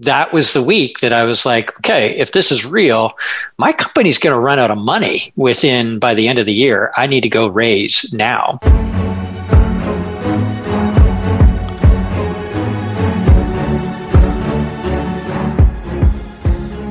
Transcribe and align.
that 0.00 0.32
was 0.32 0.52
the 0.52 0.62
week 0.62 1.00
that 1.00 1.12
I 1.12 1.24
was 1.24 1.44
like, 1.44 1.76
okay, 1.78 2.16
if 2.18 2.32
this 2.32 2.52
is 2.52 2.64
real, 2.64 3.12
my 3.56 3.72
company's 3.72 4.18
going 4.18 4.32
to 4.32 4.38
run 4.38 4.58
out 4.58 4.70
of 4.70 4.78
money 4.78 5.32
within 5.34 5.98
by 5.98 6.14
the 6.14 6.28
end 6.28 6.38
of 6.38 6.46
the 6.46 6.54
year. 6.54 6.92
I 6.96 7.06
need 7.06 7.22
to 7.22 7.28
go 7.28 7.48
raise 7.48 8.12
now. 8.12 8.58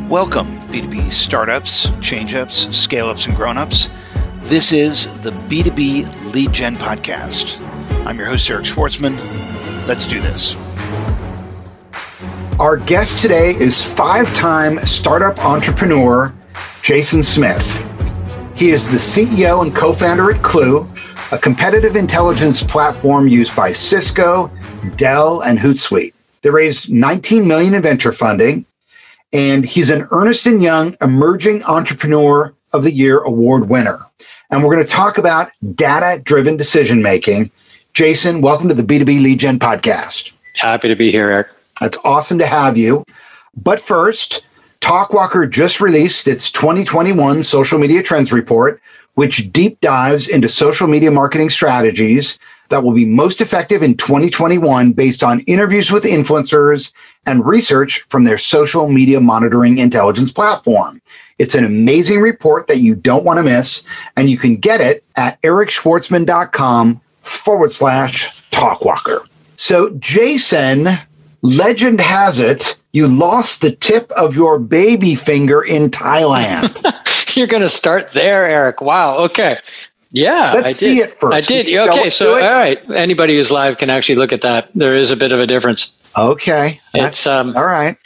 Welcome, 0.10 0.48
B2B 0.72 1.12
startups, 1.12 1.90
change 2.02 2.34
ups, 2.34 2.76
scale 2.76 3.08
ups, 3.08 3.28
and 3.28 3.36
grown 3.36 3.58
ups. 3.58 3.90
This 4.44 4.72
is 4.74 5.08
the 5.22 5.32
B2B 5.32 6.34
Lead 6.34 6.52
Gen 6.54 6.78
Podcast. 6.78 7.60
I'm 8.06 8.18
your 8.18 8.28
host, 8.28 8.50
Eric 8.50 8.66
Schwartzman. 8.66 9.18
Let's 9.88 10.06
do 10.06 10.20
this. 10.20 10.67
Our 12.60 12.76
guest 12.76 13.22
today 13.22 13.52
is 13.52 13.84
five 13.84 14.34
time 14.34 14.80
startup 14.80 15.38
entrepreneur 15.46 16.34
Jason 16.82 17.22
Smith. 17.22 17.78
He 18.58 18.72
is 18.72 18.90
the 18.90 18.98
CEO 18.98 19.62
and 19.62 19.76
co 19.76 19.94
founder 19.94 20.32
at 20.32 20.42
Klue, 20.42 20.90
a 21.32 21.38
competitive 21.38 21.96
intelligence 21.96 22.64
platform 22.64 23.28
used 23.28 23.56
by 23.56 23.74
Cisco, 23.74 24.52
Dell, 24.96 25.44
and 25.44 25.60
Hootsuite. 25.60 26.16
They 26.42 26.50
raised 26.50 26.92
19 26.92 27.48
million 27.48 27.76
in 27.76 27.84
venture 27.84 28.12
funding 28.12 28.66
and 29.32 29.64
he's 29.64 29.92
an 29.92 30.08
Ernst 30.10 30.46
& 30.46 30.48
Young 30.48 30.96
Emerging 31.00 31.62
Entrepreneur 31.66 32.56
of 32.74 32.82
the 32.82 32.92
Year 32.92 33.20
award 33.20 33.70
winner. 33.70 34.00
And 34.50 34.64
we're 34.64 34.74
going 34.74 34.88
to 34.88 34.92
talk 34.92 35.20
about 35.20 35.52
data-driven 35.76 36.58
decision 36.58 37.04
making. 37.04 37.52
Jason, 37.94 38.42
welcome 38.42 38.68
to 38.68 38.74
the 38.74 38.82
B2B 38.82 39.22
Lead 39.22 39.42
Gen 39.42 39.60
podcast. 39.60 40.32
Happy 40.56 40.88
to 40.88 40.96
be 40.96 41.12
here, 41.12 41.30
Eric. 41.30 41.50
That's 41.80 41.98
awesome 42.04 42.40
to 42.40 42.46
have 42.46 42.78
you. 42.78 43.04
But 43.56 43.80
first, 43.80 44.46
Talkwalker 44.82 45.50
just 45.50 45.82
released 45.82 46.28
its 46.28 46.52
2021 46.52 47.44
social 47.44 47.80
media 47.80 48.04
trends 48.04 48.32
report, 48.32 48.82
which 49.16 49.52
deep 49.52 49.80
dives 49.82 50.28
into 50.28 50.48
social 50.48 50.88
media 50.88 51.12
marketing 51.12 51.50
strategies 51.50 52.40
that 52.70 52.84
will 52.84 52.94
be 52.94 53.06
most 53.06 53.42
effective 53.42 53.82
in 53.82 53.96
2021 53.96 54.92
based 54.92 55.24
on 55.24 55.40
interviews 55.42 55.92
with 55.92 56.04
influencers 56.04 56.94
and 57.26 57.46
research 57.46 58.02
from 58.02 58.24
their 58.24 58.38
social 58.38 58.88
media 58.88 59.20
monitoring 59.20 59.78
intelligence 59.78 60.32
platform. 60.32 61.02
It's 61.40 61.56
an 61.56 61.64
amazing 61.64 62.20
report 62.20 62.68
that 62.68 62.80
you 62.80 62.96
don't 62.96 63.24
want 63.24 63.38
to 63.38 63.44
miss, 63.44 63.84
and 64.16 64.30
you 64.30 64.38
can 64.38 64.56
get 64.58 64.82
it 64.82 65.04
at 65.16 65.42
ericschwartzman.com 65.42 67.02
forward 67.22 67.72
slash 67.72 68.30
talkwalker. 68.52 69.26
So, 69.56 69.92
Jason, 70.00 70.88
legend 71.42 72.02
has 72.02 72.40
it 72.40 72.78
you 72.98 73.08
lost 73.08 73.62
the 73.62 73.72
tip 73.72 74.12
of 74.14 74.36
your 74.36 74.58
baby 74.58 75.14
finger 75.14 75.62
in 75.62 75.92
Thailand. 75.92 76.82
You're 77.36 77.46
going 77.46 77.62
to 77.62 77.70
start 77.70 78.12
there, 78.12 78.48
Eric. 78.48 78.82
Wow. 78.82 79.18
Okay. 79.20 79.60
Yeah, 80.10 80.54
let's 80.56 80.78
see 80.78 81.00
it 81.00 81.14
first. 81.14 81.36
I 81.36 81.42
did. 81.42 81.68
Okay, 81.90 82.10
so 82.10 82.36
all 82.36 82.40
right, 82.40 82.80
anybody 82.92 83.36
who's 83.36 83.52
live 83.52 83.78
can 83.78 83.90
actually 83.90 84.16
look 84.16 84.32
at 84.32 84.42
that. 84.42 84.70
There 84.74 84.96
is 84.96 85.12
a 85.12 85.18
bit 85.18 85.34
of 85.34 85.40
a 85.40 85.46
difference. 85.46 85.96
Okay, 86.18 86.80
it's 86.94 87.28
um, 87.28 87.56
all 87.58 87.66
right. 87.66 87.98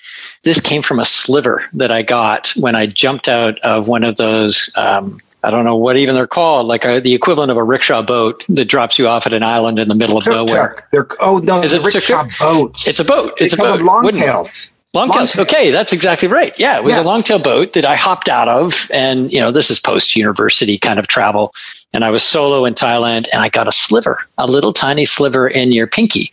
This 0.43 0.59
came 0.59 0.81
from 0.81 0.99
a 0.99 1.05
sliver 1.05 1.63
that 1.73 1.91
I 1.91 2.01
got 2.01 2.51
when 2.57 2.75
I 2.75 2.87
jumped 2.87 3.29
out 3.29 3.59
of 3.59 3.87
one 3.87 4.03
of 4.03 4.17
those. 4.17 4.71
Um, 4.75 5.21
I 5.43 5.49
don't 5.49 5.65
know 5.65 5.75
what 5.75 5.97
even 5.97 6.15
they're 6.15 6.27
called, 6.27 6.67
like 6.67 6.85
a, 6.85 6.99
the 6.99 7.13
equivalent 7.13 7.51
of 7.51 7.57
a 7.57 7.63
rickshaw 7.63 8.01
boat 8.01 8.45
that 8.49 8.65
drops 8.65 8.99
you 8.99 9.07
off 9.07 9.25
at 9.25 9.33
an 9.33 9.43
island 9.43 9.79
in 9.79 9.87
the 9.87 9.95
middle 9.95 10.17
of 10.17 10.27
nowhere. 10.27 10.77
They're, 10.91 11.07
oh 11.19 11.39
no, 11.43 11.63
is 11.63 11.73
it 11.73 11.81
rickshaw 11.81 12.27
boats? 12.39 12.87
It's 12.87 12.99
a 12.99 13.05
boat. 13.05 13.33
It's 13.37 13.55
they 13.55 13.63
a 13.63 13.65
boat. 13.65 13.81
Long 13.81 14.03
tails. 14.11 14.71
Longtails. 14.93 15.15
Longtails. 15.15 15.37
Okay, 15.39 15.71
that's 15.71 15.93
exactly 15.93 16.27
right. 16.27 16.57
Yeah, 16.59 16.77
it 16.77 16.83
was 16.83 16.95
yes. 16.95 17.05
a 17.05 17.07
longtail 17.07 17.39
boat 17.39 17.73
that 17.73 17.85
I 17.85 17.95
hopped 17.95 18.29
out 18.29 18.47
of, 18.47 18.89
and 18.93 19.31
you 19.31 19.39
know, 19.39 19.51
this 19.51 19.71
is 19.71 19.79
post 19.79 20.15
university 20.15 20.77
kind 20.77 20.99
of 20.99 21.07
travel 21.07 21.53
and 21.93 22.05
I 22.05 22.09
was 22.09 22.23
solo 22.23 22.65
in 22.65 22.73
Thailand 22.73 23.27
and 23.33 23.41
I 23.41 23.49
got 23.49 23.67
a 23.67 23.71
sliver, 23.71 24.19
a 24.37 24.47
little 24.47 24.73
tiny 24.73 25.05
sliver 25.05 25.47
in 25.47 25.71
your 25.71 25.87
pinky. 25.87 26.31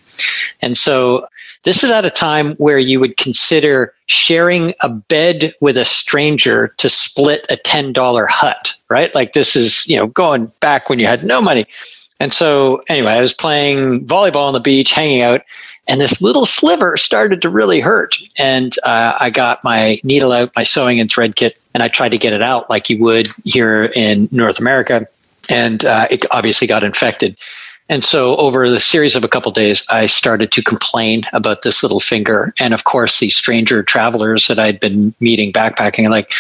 And 0.63 0.77
so 0.77 1.27
this 1.69 1.85
is 1.85 1.91
at 1.91 2.07
a 2.07 2.11
time 2.11 2.55
where 2.55 2.79
you 2.79 2.99
would 2.99 3.19
consider 3.19 3.93
sharing 4.07 4.73
a 4.83 4.89
bed 4.89 5.53
with 5.61 5.77
a 5.77 5.85
stranger 5.85 6.69
to 6.79 6.89
split 6.89 7.45
a 7.51 7.59
$10 7.59 8.27
hut, 8.27 8.75
right? 8.89 9.15
Like 9.15 9.35
this 9.35 9.55
is, 9.55 9.87
you 9.87 9.95
know, 9.95 10.07
going 10.07 10.51
back 10.61 10.89
when 10.89 10.99
you 10.99 11.05
had 11.05 11.25
no 11.25 11.43
money. 11.43 11.67
And 12.21 12.33
so 12.33 12.83
anyway, 12.89 13.13
I 13.13 13.21
was 13.21 13.35
playing 13.35 14.07
volleyball 14.07 14.47
on 14.47 14.55
the 14.55 14.61
beach, 14.61 14.93
hanging 14.93 15.21
out, 15.21 15.43
and 15.87 16.01
this 16.01 16.23
little 16.23 16.47
sliver 16.47 16.97
started 16.97 17.43
to 17.43 17.51
really 17.51 17.81
hurt. 17.81 18.17
And 18.39 18.75
uh, 18.85 19.19
I 19.21 19.29
got 19.29 19.63
my 19.63 20.01
needle 20.03 20.33
out, 20.33 20.51
my 20.57 20.65
sewing 20.65 20.99
and 21.01 21.13
thread 21.13 21.37
kit, 21.37 21.61
and 21.75 21.83
I 21.83 21.89
tried 21.89 22.13
to 22.13 22.19
get 22.19 22.33
it 22.33 22.41
out 22.41 22.71
like 22.71 22.89
you 22.89 22.99
would 23.01 23.29
here 23.45 23.93
in 23.95 24.31
North 24.33 24.59
America 24.59 25.07
and 25.49 25.85
uh, 25.85 26.07
it 26.11 26.25
obviously 26.31 26.67
got 26.67 26.85
infected. 26.85 27.37
And 27.89 28.05
so, 28.05 28.37
over 28.37 28.69
the 28.69 28.81
series 28.81 29.17
of 29.17 29.25
a 29.25 29.29
couple 29.29 29.49
of 29.49 29.55
days, 29.55 29.85
I 29.89 30.07
started 30.07 30.53
to 30.53 30.63
complain 30.63 31.23
about 31.33 31.63
this 31.63 31.83
little 31.83 32.01
finger. 32.01 32.53
And 32.61 32.75
of 32.75 32.85
course, 32.85 33.19
these 33.19 33.35
stranger 33.37 33.83
travelers 33.83 34.47
that 34.49 34.59
I'd 34.59 34.79
been 34.79 35.15
meeting 35.21 35.53
backpacking 35.53 36.07
are 36.07 36.11
like, 36.11 36.33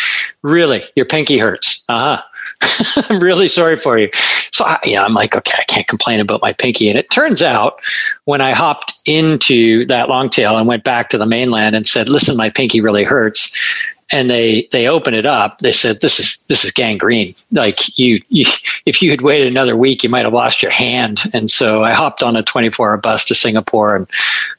"Really, 0.42 0.82
your 0.94 1.06
pinky 1.06 1.38
hurts? 1.38 1.82
Uh 1.88 2.18
huh. 2.18 3.02
I'm 3.08 3.20
really 3.20 3.48
sorry 3.48 3.76
for 3.76 3.98
you." 3.98 4.10
So, 4.52 4.64
I, 4.64 4.78
you 4.84 4.94
know, 4.96 5.04
I'm 5.04 5.14
like, 5.14 5.34
"Okay, 5.34 5.56
I 5.58 5.64
can't 5.64 5.86
complain 5.86 6.20
about 6.20 6.42
my 6.42 6.52
pinky." 6.52 6.90
And 6.90 6.98
it 6.98 7.10
turns 7.10 7.42
out, 7.42 7.80
when 8.26 8.42
I 8.42 8.52
hopped 8.52 8.92
into 9.06 9.86
that 9.86 10.10
longtail 10.10 10.58
and 10.58 10.66
went 10.68 10.84
back 10.84 11.08
to 11.10 11.18
the 11.18 11.26
mainland 11.26 11.74
and 11.74 11.86
said, 11.86 12.10
"Listen, 12.10 12.36
my 12.36 12.50
pinky 12.50 12.82
really 12.82 13.04
hurts," 13.04 13.50
and 14.10 14.30
they 14.30 14.68
they 14.72 14.88
open 14.88 15.14
it 15.14 15.26
up 15.26 15.58
they 15.60 15.72
said 15.72 16.00
this 16.00 16.18
is 16.18 16.42
this 16.48 16.64
is 16.64 16.70
gangrene 16.70 17.34
like 17.52 17.98
you, 17.98 18.22
you 18.28 18.46
if 18.86 19.02
you 19.02 19.10
had 19.10 19.20
waited 19.20 19.46
another 19.46 19.76
week 19.76 20.02
you 20.02 20.08
might 20.08 20.24
have 20.24 20.32
lost 20.32 20.62
your 20.62 20.72
hand 20.72 21.22
and 21.32 21.50
so 21.50 21.84
i 21.84 21.92
hopped 21.92 22.22
on 22.22 22.36
a 22.36 22.42
24 22.42 22.90
hour 22.90 22.96
bus 22.96 23.24
to 23.24 23.34
singapore 23.34 23.96
and 23.96 24.06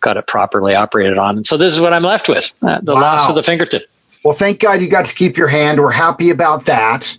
got 0.02 0.18
it 0.18 0.28
properly 0.28 0.76
operated 0.76 1.18
on 1.18 1.38
and 1.38 1.48
so 1.48 1.58
this 1.58 1.74
is 1.74 1.82
what 1.82 1.94
i'm 1.94 2.04
left 2.04 2.28
with 2.30 2.56
uh, 2.62 2.80
the 2.82 2.94
wow. 2.94 3.02
loss 3.02 3.30
of 3.30 3.36
the 3.36 3.44
fingertip 3.44 3.90
well, 4.26 4.34
thank 4.34 4.60
God 4.60 4.82
you 4.82 4.90
got 4.90 5.06
to 5.06 5.16
keep 5.16 5.38
your 5.38 5.48
hand. 5.48 5.80
We're 5.80 5.92
happy 5.92 6.30
about 6.30 6.66
that. 6.66 7.16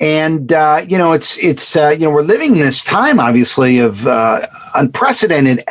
And 0.00 0.52
uh, 0.52 0.84
you 0.86 0.96
know, 0.96 1.12
it's 1.12 1.42
it's 1.42 1.76
uh, 1.76 1.88
you 1.88 2.04
know 2.04 2.10
we're 2.10 2.22
living 2.22 2.54
this 2.54 2.82
time, 2.82 3.18
obviously, 3.18 3.78
of 3.78 4.06
uh, 4.06 4.46
unprecedented, 4.76 5.64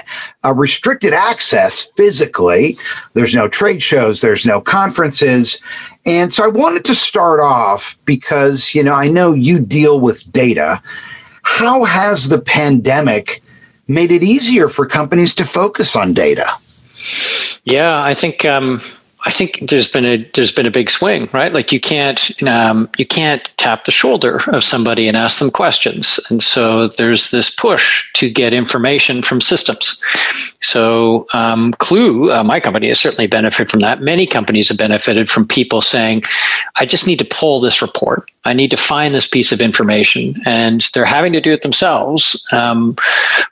uh, 0.43 0.53
restricted 0.53 1.13
access 1.13 1.85
physically. 1.93 2.77
There's 3.13 3.33
no 3.33 3.47
trade 3.47 3.81
shows, 3.81 4.19
there's 4.19 4.45
no 4.45 4.59
conferences, 4.59 5.61
and 6.05 6.33
so 6.33 6.43
I 6.43 6.47
wanted 6.47 6.83
to 6.85 6.95
start 6.95 7.39
off 7.39 7.97
because 8.03 8.75
you 8.75 8.83
know 8.83 8.93
I 8.93 9.07
know 9.07 9.33
you 9.33 9.59
deal 9.59 10.01
with 10.01 10.29
data. 10.31 10.81
How 11.44 11.85
has 11.85 12.27
the 12.27 12.41
pandemic 12.41 13.41
made 13.88 14.11
it 14.11 14.23
easier 14.23 14.67
for 14.67 14.85
companies 14.85 15.33
to 15.35 15.45
focus 15.45 15.95
on 15.95 16.13
data? 16.13 16.51
Yeah, 17.63 18.03
I 18.03 18.13
think. 18.13 18.44
Um 18.44 18.81
I 19.27 19.29
think 19.29 19.59
there's 19.69 19.89
been 19.89 20.05
a 20.05 20.23
there's 20.35 20.53
been 20.53 20.65
a 20.65 20.71
big 20.71 20.89
swing, 20.89 21.27
right? 21.33 21.51
Like 21.51 21.73
you 21.73 21.81
can't 21.81 22.41
um, 22.43 22.89
you 22.97 23.05
can't 23.05 23.49
tap 23.57 23.83
the 23.83 23.91
shoulder 23.91 24.39
of 24.53 24.63
somebody 24.63 25.09
and 25.09 25.17
ask 25.17 25.39
them 25.39 25.51
questions, 25.51 26.17
and 26.29 26.41
so 26.41 26.88
there's 26.88 27.29
this 27.29 27.49
push 27.53 28.07
to 28.13 28.29
get 28.29 28.53
information 28.53 29.21
from 29.21 29.41
systems. 29.41 30.01
So 30.61 31.27
um, 31.33 31.73
Klue, 31.73 32.33
uh, 32.33 32.43
my 32.45 32.61
company, 32.61 32.88
has 32.88 33.01
certainly 33.01 33.27
benefited 33.27 33.69
from 33.69 33.81
that. 33.81 34.01
Many 34.01 34.27
companies 34.27 34.69
have 34.69 34.77
benefited 34.77 35.29
from 35.29 35.45
people 35.45 35.81
saying, 35.81 36.23
"I 36.77 36.85
just 36.85 37.05
need 37.05 37.19
to 37.19 37.25
pull 37.25 37.59
this 37.59 37.81
report. 37.81 38.31
I 38.45 38.53
need 38.53 38.71
to 38.71 38.77
find 38.77 39.13
this 39.13 39.27
piece 39.27 39.51
of 39.51 39.61
information," 39.61 40.41
and 40.45 40.89
they're 40.94 41.03
having 41.03 41.33
to 41.33 41.41
do 41.41 41.51
it 41.51 41.63
themselves 41.63 42.41
um, 42.53 42.95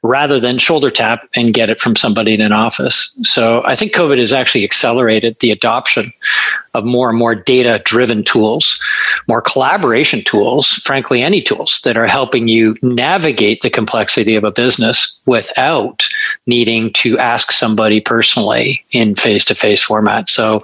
rather 0.03 0.39
than 0.39 0.57
shoulder 0.57 0.89
tap 0.89 1.27
and 1.35 1.53
get 1.53 1.69
it 1.69 1.81
from 1.81 1.97
somebody 1.97 2.33
in 2.33 2.39
an 2.39 2.53
office. 2.53 3.13
So 3.23 3.61
I 3.65 3.75
think 3.75 3.93
COVID 3.93 4.19
has 4.19 4.31
actually 4.31 4.63
accelerated 4.63 5.39
the 5.39 5.51
adoption 5.51 5.64
of 5.65 6.85
more 6.85 7.09
and 7.09 7.17
more 7.17 7.35
data 7.35 7.81
driven 7.85 8.23
tools, 8.23 8.81
more 9.28 9.41
collaboration 9.41 10.23
tools, 10.23 10.75
frankly, 10.75 11.22
any 11.22 11.41
tools 11.41 11.79
that 11.84 11.97
are 11.97 12.07
helping 12.07 12.47
you 12.47 12.75
navigate 12.81 13.61
the 13.61 13.69
complexity 13.69 14.35
of 14.35 14.43
a 14.43 14.51
business 14.51 15.19
without 15.25 16.07
needing 16.45 16.91
to 16.93 17.17
ask 17.17 17.51
somebody 17.51 17.99
personally 17.99 18.84
in 18.91 19.16
face 19.16 19.45
to 19.45 19.55
face 19.55 19.84
format. 19.84 20.29
So, 20.29 20.61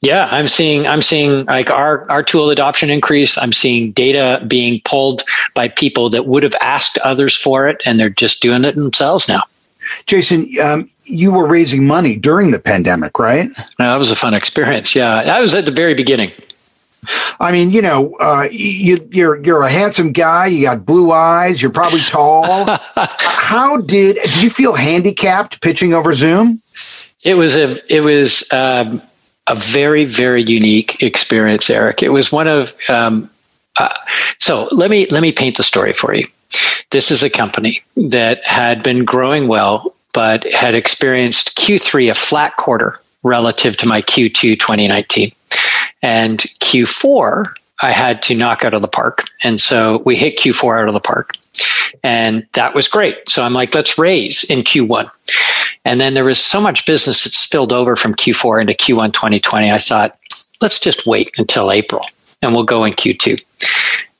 yeah, 0.00 0.28
I'm 0.30 0.46
seeing 0.46 0.86
I'm 0.86 1.02
seeing 1.02 1.44
like 1.46 1.70
our 1.70 2.08
our 2.10 2.22
tool 2.22 2.50
adoption 2.50 2.88
increase. 2.88 3.36
I'm 3.36 3.52
seeing 3.52 3.90
data 3.92 4.44
being 4.46 4.80
pulled 4.84 5.24
by 5.54 5.68
people 5.68 6.08
that 6.10 6.26
would 6.26 6.44
have 6.44 6.54
asked 6.60 6.98
others 6.98 7.36
for 7.36 7.68
it, 7.68 7.80
and 7.84 7.98
they're 7.98 8.08
just 8.08 8.40
doing 8.40 8.64
it 8.64 8.76
themselves 8.76 9.26
now. 9.26 9.42
Jason, 10.06 10.48
um, 10.62 10.90
you 11.08 11.32
were 11.32 11.46
raising 11.46 11.86
money 11.86 12.16
during 12.16 12.50
the 12.50 12.58
pandemic, 12.58 13.18
right? 13.18 13.50
that 13.78 13.96
was 13.96 14.10
a 14.10 14.16
fun 14.16 14.34
experience. 14.34 14.94
Yeah, 14.94 15.24
that 15.24 15.40
was 15.40 15.54
at 15.54 15.64
the 15.64 15.72
very 15.72 15.94
beginning. 15.94 16.32
I 17.40 17.52
mean, 17.52 17.70
you 17.70 17.80
know, 17.80 18.16
uh, 18.20 18.48
you, 18.50 18.98
you're 19.10 19.44
you're 19.44 19.62
a 19.62 19.70
handsome 19.70 20.12
guy. 20.12 20.46
You 20.46 20.64
got 20.64 20.84
blue 20.84 21.12
eyes. 21.12 21.62
You're 21.62 21.70
probably 21.70 22.00
tall. 22.00 22.66
How 22.96 23.78
did 23.78 24.16
did 24.16 24.42
you 24.42 24.50
feel 24.50 24.74
handicapped 24.74 25.60
pitching 25.62 25.94
over 25.94 26.12
Zoom? 26.12 26.60
It 27.22 27.34
was 27.34 27.56
a 27.56 27.80
it 27.92 28.00
was 28.00 28.50
um, 28.52 29.00
a 29.48 29.54
very, 29.54 30.04
very 30.04 30.42
unique 30.42 31.02
experience, 31.02 31.70
Eric. 31.70 32.02
It 32.02 32.10
was 32.10 32.30
one 32.30 32.46
of, 32.46 32.74
um, 32.88 33.30
uh, 33.76 33.94
so 34.38 34.68
let 34.70 34.90
me, 34.90 35.06
let 35.06 35.22
me 35.22 35.32
paint 35.32 35.56
the 35.56 35.62
story 35.62 35.92
for 35.92 36.14
you. 36.14 36.26
This 36.90 37.10
is 37.10 37.22
a 37.22 37.30
company 37.30 37.82
that 37.96 38.44
had 38.44 38.82
been 38.82 39.04
growing 39.04 39.48
well, 39.48 39.94
but 40.14 40.48
had 40.50 40.74
experienced 40.74 41.56
Q3 41.56 42.10
a 42.10 42.14
flat 42.14 42.56
quarter 42.56 43.00
relative 43.22 43.76
to 43.78 43.86
my 43.86 44.02
Q2 44.02 44.58
2019. 44.58 45.32
And 46.02 46.38
Q4, 46.60 47.52
I 47.82 47.90
had 47.90 48.22
to 48.24 48.34
knock 48.34 48.64
out 48.64 48.74
of 48.74 48.82
the 48.82 48.88
park. 48.88 49.24
And 49.42 49.60
so 49.60 49.98
we 50.04 50.16
hit 50.16 50.38
Q4 50.38 50.82
out 50.82 50.88
of 50.88 50.94
the 50.94 51.00
park. 51.00 51.32
And 52.02 52.46
that 52.52 52.74
was 52.74 52.88
great. 52.88 53.28
So 53.28 53.42
I'm 53.42 53.54
like, 53.54 53.74
let's 53.74 53.98
raise 53.98 54.44
in 54.44 54.60
Q1. 54.60 55.10
And 55.84 56.00
then 56.00 56.14
there 56.14 56.24
was 56.24 56.40
so 56.40 56.60
much 56.60 56.86
business 56.86 57.24
that 57.24 57.32
spilled 57.32 57.72
over 57.72 57.96
from 57.96 58.14
Q4 58.14 58.60
into 58.60 58.74
Q1 58.74 59.12
2020. 59.12 59.70
I 59.70 59.78
thought, 59.78 60.16
let's 60.60 60.78
just 60.78 61.06
wait 61.06 61.30
until 61.38 61.70
April 61.70 62.04
and 62.42 62.52
we'll 62.52 62.64
go 62.64 62.84
in 62.84 62.92
Q2. 62.92 63.40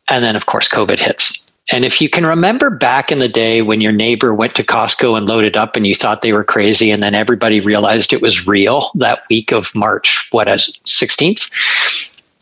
And 0.08 0.24
then, 0.24 0.36
of 0.36 0.46
course, 0.46 0.68
COVID 0.68 0.98
hits. 0.98 1.46
And 1.70 1.84
if 1.84 2.00
you 2.00 2.08
can 2.08 2.24
remember 2.24 2.70
back 2.70 3.12
in 3.12 3.18
the 3.18 3.28
day 3.28 3.62
when 3.62 3.80
your 3.80 3.92
neighbor 3.92 4.32
went 4.32 4.54
to 4.54 4.64
Costco 4.64 5.18
and 5.18 5.28
loaded 5.28 5.56
up 5.56 5.76
and 5.76 5.86
you 5.86 5.94
thought 5.94 6.22
they 6.22 6.32
were 6.32 6.44
crazy, 6.44 6.90
and 6.90 7.02
then 7.02 7.14
everybody 7.14 7.60
realized 7.60 8.12
it 8.12 8.22
was 8.22 8.46
real 8.46 8.90
that 8.94 9.22
week 9.28 9.52
of 9.52 9.74
March, 9.74 10.28
what 10.30 10.48
as 10.48 10.70
16th? 10.86 11.50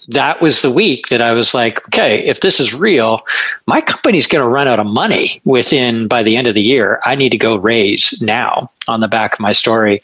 that 0.08 0.40
was 0.40 0.62
the 0.62 0.70
week 0.70 1.08
that 1.08 1.20
I 1.20 1.32
was 1.32 1.54
like, 1.54 1.84
okay, 1.88 2.24
if 2.26 2.40
this 2.40 2.60
is 2.60 2.74
real, 2.74 3.22
my 3.66 3.80
company's 3.80 4.26
going 4.26 4.42
to 4.42 4.48
run 4.48 4.68
out 4.68 4.78
of 4.78 4.86
money 4.86 5.40
within 5.44 6.06
by 6.06 6.22
the 6.22 6.36
end 6.36 6.46
of 6.46 6.54
the 6.54 6.62
year. 6.62 7.00
I 7.04 7.16
need 7.16 7.30
to 7.30 7.38
go 7.38 7.56
raise 7.56 8.20
now 8.22 8.70
on 8.86 9.00
the 9.00 9.08
back 9.08 9.34
of 9.34 9.40
my 9.40 9.52
story. 9.52 10.02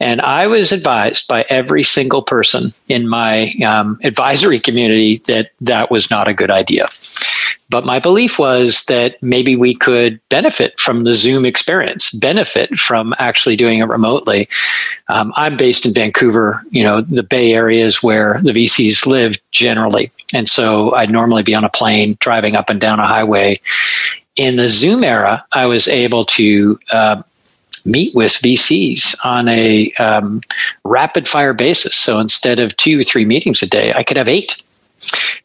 And 0.00 0.20
I 0.20 0.46
was 0.46 0.72
advised 0.72 1.28
by 1.28 1.46
every 1.48 1.82
single 1.82 2.22
person 2.22 2.72
in 2.88 3.08
my 3.08 3.52
um, 3.64 3.98
advisory 4.02 4.60
community 4.60 5.18
that 5.26 5.52
that 5.60 5.90
was 5.90 6.10
not 6.10 6.28
a 6.28 6.34
good 6.34 6.50
idea. 6.50 6.86
But 7.68 7.84
my 7.84 7.98
belief 7.98 8.38
was 8.38 8.84
that 8.84 9.20
maybe 9.22 9.56
we 9.56 9.74
could 9.74 10.20
benefit 10.28 10.78
from 10.78 11.04
the 11.04 11.14
Zoom 11.14 11.44
experience, 11.44 12.12
benefit 12.12 12.78
from 12.78 13.14
actually 13.18 13.56
doing 13.56 13.80
it 13.80 13.88
remotely. 13.88 14.48
Um, 15.08 15.32
I'm 15.36 15.56
based 15.56 15.84
in 15.84 15.92
Vancouver, 15.92 16.64
you 16.70 16.84
know, 16.84 17.00
the 17.00 17.24
Bay 17.24 17.52
Area 17.52 17.84
is 17.84 18.02
where 18.02 18.40
the 18.42 18.52
VCs 18.52 19.06
live 19.06 19.36
generally. 19.50 20.12
And 20.32 20.48
so 20.48 20.94
I'd 20.94 21.10
normally 21.10 21.42
be 21.42 21.54
on 21.54 21.64
a 21.64 21.68
plane 21.68 22.16
driving 22.20 22.54
up 22.54 22.70
and 22.70 22.80
down 22.80 23.00
a 23.00 23.06
highway. 23.06 23.60
In 24.36 24.56
the 24.56 24.68
Zoom 24.68 25.02
era, 25.02 25.44
I 25.52 25.66
was 25.66 25.88
able 25.88 26.24
to 26.26 26.78
uh, 26.92 27.22
meet 27.84 28.14
with 28.14 28.32
VCs 28.32 29.16
on 29.24 29.48
a 29.48 29.92
um, 29.94 30.40
rapid 30.84 31.26
fire 31.26 31.54
basis. 31.54 31.96
So 31.96 32.18
instead 32.18 32.60
of 32.60 32.76
two, 32.76 33.02
three 33.02 33.24
meetings 33.24 33.62
a 33.62 33.66
day, 33.66 33.92
I 33.94 34.02
could 34.02 34.16
have 34.16 34.28
eight 34.28 34.62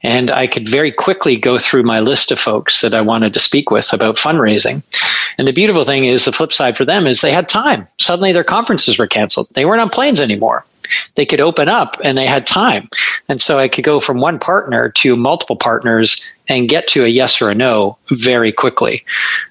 and 0.03 0.31
I 0.31 0.47
could 0.47 0.67
very 0.67 0.91
quickly 0.91 1.35
go 1.35 1.57
through 1.57 1.83
my 1.83 1.99
list 1.99 2.31
of 2.31 2.39
folks 2.39 2.81
that 2.81 2.93
I 2.93 3.01
wanted 3.01 3.33
to 3.33 3.39
speak 3.39 3.71
with 3.71 3.93
about 3.93 4.15
fundraising. 4.15 4.83
And 5.37 5.47
the 5.47 5.53
beautiful 5.53 5.83
thing 5.83 6.05
is, 6.05 6.25
the 6.25 6.31
flip 6.31 6.51
side 6.51 6.77
for 6.77 6.85
them 6.85 7.07
is 7.07 7.21
they 7.21 7.31
had 7.31 7.47
time. 7.47 7.87
Suddenly 7.99 8.31
their 8.31 8.43
conferences 8.43 8.97
were 8.97 9.07
canceled. 9.07 9.47
They 9.53 9.65
weren't 9.65 9.81
on 9.81 9.89
planes 9.89 10.19
anymore. 10.19 10.65
They 11.15 11.25
could 11.25 11.39
open 11.39 11.69
up 11.69 11.97
and 12.03 12.17
they 12.17 12.25
had 12.25 12.45
time. 12.45 12.89
And 13.29 13.41
so 13.41 13.57
I 13.57 13.67
could 13.67 13.83
go 13.85 13.99
from 13.99 14.19
one 14.19 14.39
partner 14.39 14.89
to 14.89 15.15
multiple 15.15 15.55
partners 15.55 16.21
and 16.49 16.67
get 16.67 16.87
to 16.89 17.05
a 17.05 17.07
yes 17.07 17.41
or 17.41 17.49
a 17.49 17.55
no 17.55 17.97
very 18.09 18.51
quickly. 18.51 19.05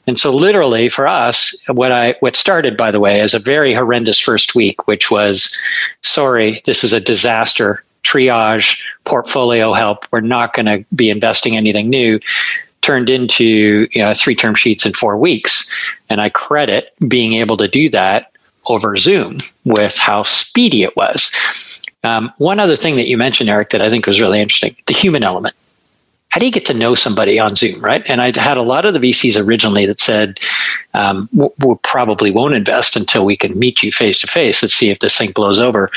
And 0.06 0.18
so 0.18 0.34
literally 0.34 0.88
for 0.90 1.06
us, 1.06 1.56
what 1.68 1.92
I 1.92 2.14
what 2.20 2.36
started 2.36 2.76
by 2.76 2.90
the 2.90 3.00
way 3.00 3.20
as 3.20 3.32
a 3.32 3.38
very 3.38 3.72
horrendous 3.72 4.18
first 4.18 4.54
week, 4.54 4.86
which 4.86 5.10
was 5.10 5.56
sorry, 6.02 6.60
this 6.66 6.84
is 6.84 6.92
a 6.92 7.00
disaster 7.00 7.82
triage 8.02 8.80
portfolio 9.04 9.72
help. 9.72 10.06
We're 10.10 10.20
not 10.20 10.54
going 10.54 10.66
to 10.66 10.84
be 10.94 11.10
investing 11.10 11.56
anything 11.56 11.88
new. 11.88 12.20
Turned 12.82 13.10
into 13.10 13.88
you 13.92 14.00
know, 14.00 14.14
three 14.14 14.34
term 14.34 14.54
sheets 14.54 14.86
in 14.86 14.92
four 14.92 15.16
weeks. 15.18 15.70
And 16.08 16.20
I 16.20 16.30
credit 16.30 16.94
being 17.06 17.34
able 17.34 17.56
to 17.58 17.68
do 17.68 17.88
that 17.90 18.32
over 18.66 18.96
Zoom 18.96 19.38
with 19.64 19.96
how 19.96 20.22
speedy 20.22 20.82
it 20.82 20.96
was. 20.96 21.30
Um, 22.04 22.32
one 22.38 22.58
other 22.58 22.76
thing 22.76 22.96
that 22.96 23.08
you 23.08 23.18
mentioned, 23.18 23.50
Eric, 23.50 23.70
that 23.70 23.82
I 23.82 23.90
think 23.90 24.06
was 24.06 24.20
really 24.20 24.40
interesting 24.40 24.76
the 24.86 24.94
human 24.94 25.22
element. 25.22 25.54
How 26.30 26.38
do 26.38 26.46
you 26.46 26.52
get 26.52 26.64
to 26.66 26.74
know 26.74 26.94
somebody 26.94 27.40
on 27.40 27.56
Zoom, 27.56 27.80
right? 27.80 28.04
And 28.08 28.22
I 28.22 28.26
had 28.26 28.56
a 28.56 28.62
lot 28.62 28.86
of 28.86 28.94
the 28.94 29.00
VCs 29.00 29.44
originally 29.44 29.84
that 29.86 29.98
said, 29.98 30.38
um, 30.94 31.28
we 31.32 31.74
probably 31.82 32.30
won't 32.30 32.54
invest 32.54 32.94
until 32.94 33.24
we 33.24 33.36
can 33.36 33.58
meet 33.58 33.82
you 33.82 33.90
face 33.90 34.20
to 34.20 34.28
face. 34.28 34.62
Let's 34.62 34.74
see 34.74 34.90
if 34.90 35.00
this 35.00 35.18
thing 35.18 35.32
blows 35.32 35.58
over 35.58 35.90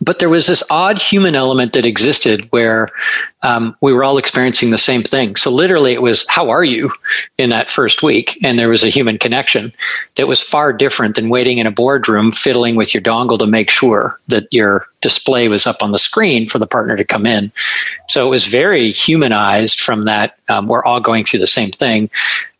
but 0.00 0.18
there 0.18 0.28
was 0.28 0.46
this 0.46 0.62
odd 0.70 0.98
human 0.98 1.34
element 1.34 1.72
that 1.72 1.84
existed 1.84 2.46
where 2.50 2.88
um, 3.42 3.76
we 3.80 3.92
were 3.92 4.04
all 4.04 4.18
experiencing 4.18 4.70
the 4.70 4.78
same 4.78 5.02
thing. 5.02 5.36
So 5.36 5.50
literally, 5.50 5.92
it 5.92 6.02
was 6.02 6.26
"How 6.28 6.50
are 6.50 6.64
you?" 6.64 6.92
in 7.36 7.50
that 7.50 7.70
first 7.70 8.02
week, 8.02 8.38
and 8.42 8.58
there 8.58 8.68
was 8.68 8.84
a 8.84 8.88
human 8.88 9.18
connection 9.18 9.72
that 10.16 10.28
was 10.28 10.40
far 10.40 10.72
different 10.72 11.16
than 11.16 11.28
waiting 11.28 11.58
in 11.58 11.66
a 11.66 11.70
boardroom, 11.70 12.32
fiddling 12.32 12.76
with 12.76 12.94
your 12.94 13.02
dongle 13.02 13.38
to 13.38 13.46
make 13.46 13.70
sure 13.70 14.18
that 14.28 14.46
your 14.52 14.86
display 15.00 15.48
was 15.48 15.66
up 15.66 15.82
on 15.82 15.92
the 15.92 15.98
screen 15.98 16.48
for 16.48 16.58
the 16.58 16.66
partner 16.66 16.96
to 16.96 17.04
come 17.04 17.26
in. 17.26 17.52
So 18.08 18.26
it 18.26 18.30
was 18.30 18.46
very 18.46 18.90
humanized 18.90 19.80
from 19.80 20.04
that. 20.04 20.36
Um, 20.48 20.66
we're 20.66 20.84
all 20.84 21.00
going 21.00 21.24
through 21.24 21.40
the 21.40 21.46
same 21.46 21.70
thing. 21.70 22.10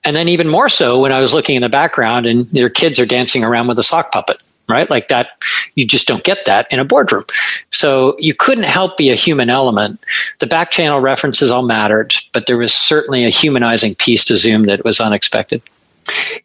And 0.05 0.15
then 0.15 0.29
even 0.29 0.49
more 0.49 0.69
so 0.69 1.01
when 1.01 1.13
I 1.13 1.21
was 1.21 1.35
looking 1.35 1.57
in 1.57 1.63
the 1.63 1.69
background 1.69 2.25
and 2.27 2.51
your 2.53 2.71
kids 2.71 3.01
are 3.01 3.07
dancing 3.07 3.43
around 3.43 3.67
with 3.67 3.79
a 3.79 3.83
sock 3.83 4.13
puppet 4.13 4.41
right? 4.69 4.89
Like 4.91 5.09
that, 5.09 5.43
you 5.75 5.87
just 5.87 6.07
don't 6.07 6.25
get 6.25 6.45
that 6.45 6.71
in 6.73 6.79
a 6.79 6.85
boardroom. 6.85 7.25
So 7.71 8.17
you 8.19 8.35
couldn't 8.35 8.65
help 8.65 8.97
be 8.97 9.11
a 9.11 9.15
human 9.15 9.51
element. 9.51 10.01
The 10.41 10.47
back 10.47 10.71
channel 10.71 11.01
references 11.01 11.51
all 11.51 11.63
mattered, 11.63 12.15
but 12.33 12.47
there 12.47 12.59
was 12.59 12.75
certainly 12.75 13.25
a 13.25 13.31
humanizing 13.31 13.95
piece 13.95 14.25
to 14.27 14.37
Zoom 14.37 14.67
that 14.67 14.85
was 14.85 15.01
unexpected. 15.01 15.63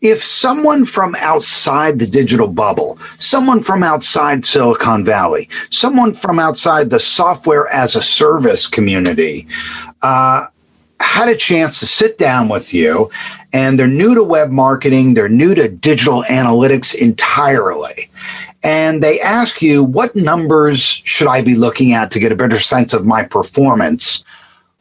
If 0.01 0.17
someone 0.21 0.83
from 0.83 1.15
outside 1.19 1.99
the 1.99 2.07
digital 2.07 2.49
bubble, 2.49 2.97
someone 3.17 3.61
from 3.61 3.81
outside 3.81 4.43
Silicon 4.43 5.05
Valley, 5.05 5.47
someone 5.69 6.13
from 6.13 6.37
outside 6.37 6.89
the 6.89 6.99
software 6.99 7.67
as 7.69 7.95
a 7.95 8.01
service 8.01 8.67
community, 8.67 9.47
uh, 10.01 10.47
had 11.03 11.29
a 11.29 11.35
chance 11.35 11.79
to 11.79 11.85
sit 11.85 12.17
down 12.17 12.49
with 12.49 12.73
you 12.73 13.09
and 13.53 13.77
they're 13.77 13.87
new 13.87 14.15
to 14.15 14.23
web 14.23 14.49
marketing, 14.49 15.13
they're 15.13 15.29
new 15.29 15.53
to 15.53 15.67
digital 15.69 16.23
analytics 16.23 16.95
entirely. 16.95 18.09
And 18.63 19.03
they 19.03 19.19
ask 19.19 19.61
you, 19.61 19.83
what 19.83 20.15
numbers 20.15 21.01
should 21.03 21.27
I 21.27 21.41
be 21.41 21.55
looking 21.55 21.91
at 21.93 22.11
to 22.11 22.19
get 22.19 22.31
a 22.31 22.35
better 22.35 22.59
sense 22.59 22.93
of 22.93 23.05
my 23.05 23.23
performance? 23.23 24.23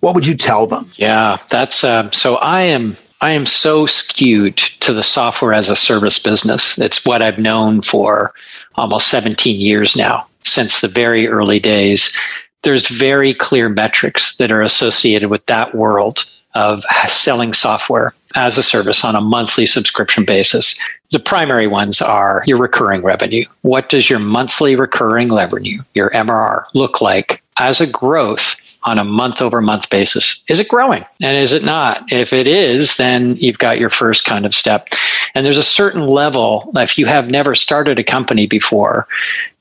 What 0.01 0.15
would 0.15 0.27
you 0.27 0.37
tell 0.37 0.67
them? 0.67 0.89
Yeah, 0.95 1.39
that's 1.51 1.85
uh, 1.85 2.11
so 2.13 2.37
I 2.37 2.63
am 2.63 2.97
I 3.21 3.33
am 3.33 3.47
so 3.47 3.87
skewed 3.87 4.57
to 4.57 4.93
the 4.93 5.03
software 5.03 5.53
as 5.53 5.69
a 5.69 5.77
service 5.77 6.19
business. 6.19 6.79
It's 6.79 7.05
what 7.05 7.23
I've 7.23 7.39
known 7.39 7.83
for 7.83 8.35
almost 8.75 9.09
17 9.09 9.61
years 9.61 9.97
now, 9.97 10.27
since 10.45 10.81
the 10.81 10.89
very 10.89 11.29
early 11.29 11.61
days 11.61 12.17
there's 12.63 12.89
very 12.89 13.35
clear 13.35 13.69
metrics 13.69 14.37
that 14.37 14.53
are 14.53 14.63
associated 14.63 15.29
with 15.29 15.47
that 15.47 15.75
world 15.75 16.25
of 16.55 16.85
selling 17.09 17.53
software 17.55 18.15
as 18.35 18.59
a 18.59 18.63
service 18.63 19.05
on 19.05 19.17
a 19.17 19.21
monthly 19.21 19.67
subscription 19.67 20.25
basis. 20.25 20.79
The 21.11 21.19
primary 21.19 21.67
ones 21.67 22.01
are 22.01 22.43
your 22.47 22.59
recurring 22.59 23.03
revenue. 23.03 23.45
What 23.63 23.89
does 23.89 24.09
your 24.09 24.19
monthly 24.19 24.77
recurring 24.77 25.35
revenue, 25.35 25.83
your 25.95 26.11
MRR, 26.11 26.65
look 26.75 27.01
like 27.01 27.43
as 27.59 27.81
a 27.81 27.87
growth 27.87 28.59
on 28.85 28.99
a 28.99 29.05
month 29.05 29.41
over 29.41 29.61
month 29.61 29.91
basis? 29.91 30.43
Is 30.49 30.59
it 30.59 30.69
growing? 30.69 31.05
And 31.21 31.37
is 31.37 31.53
it 31.53 31.65
not? 31.65 32.11
If 32.13 32.33
it 32.33 32.47
is, 32.47 32.97
then 32.97 33.37
you've 33.37 33.59
got 33.59 33.79
your 33.79 33.91
first 33.91 34.25
kind 34.25 34.45
of 34.45 34.55
step. 34.55 34.89
And 35.35 35.47
there's 35.47 35.59
a 35.59 35.63
certain 35.63 36.07
level, 36.07 36.71
if 36.77 36.99
you 36.99 37.07
have 37.07 37.31
never 37.31 37.55
started 37.55 37.99
a 37.99 38.05
company 38.05 38.47
before, 38.47 39.07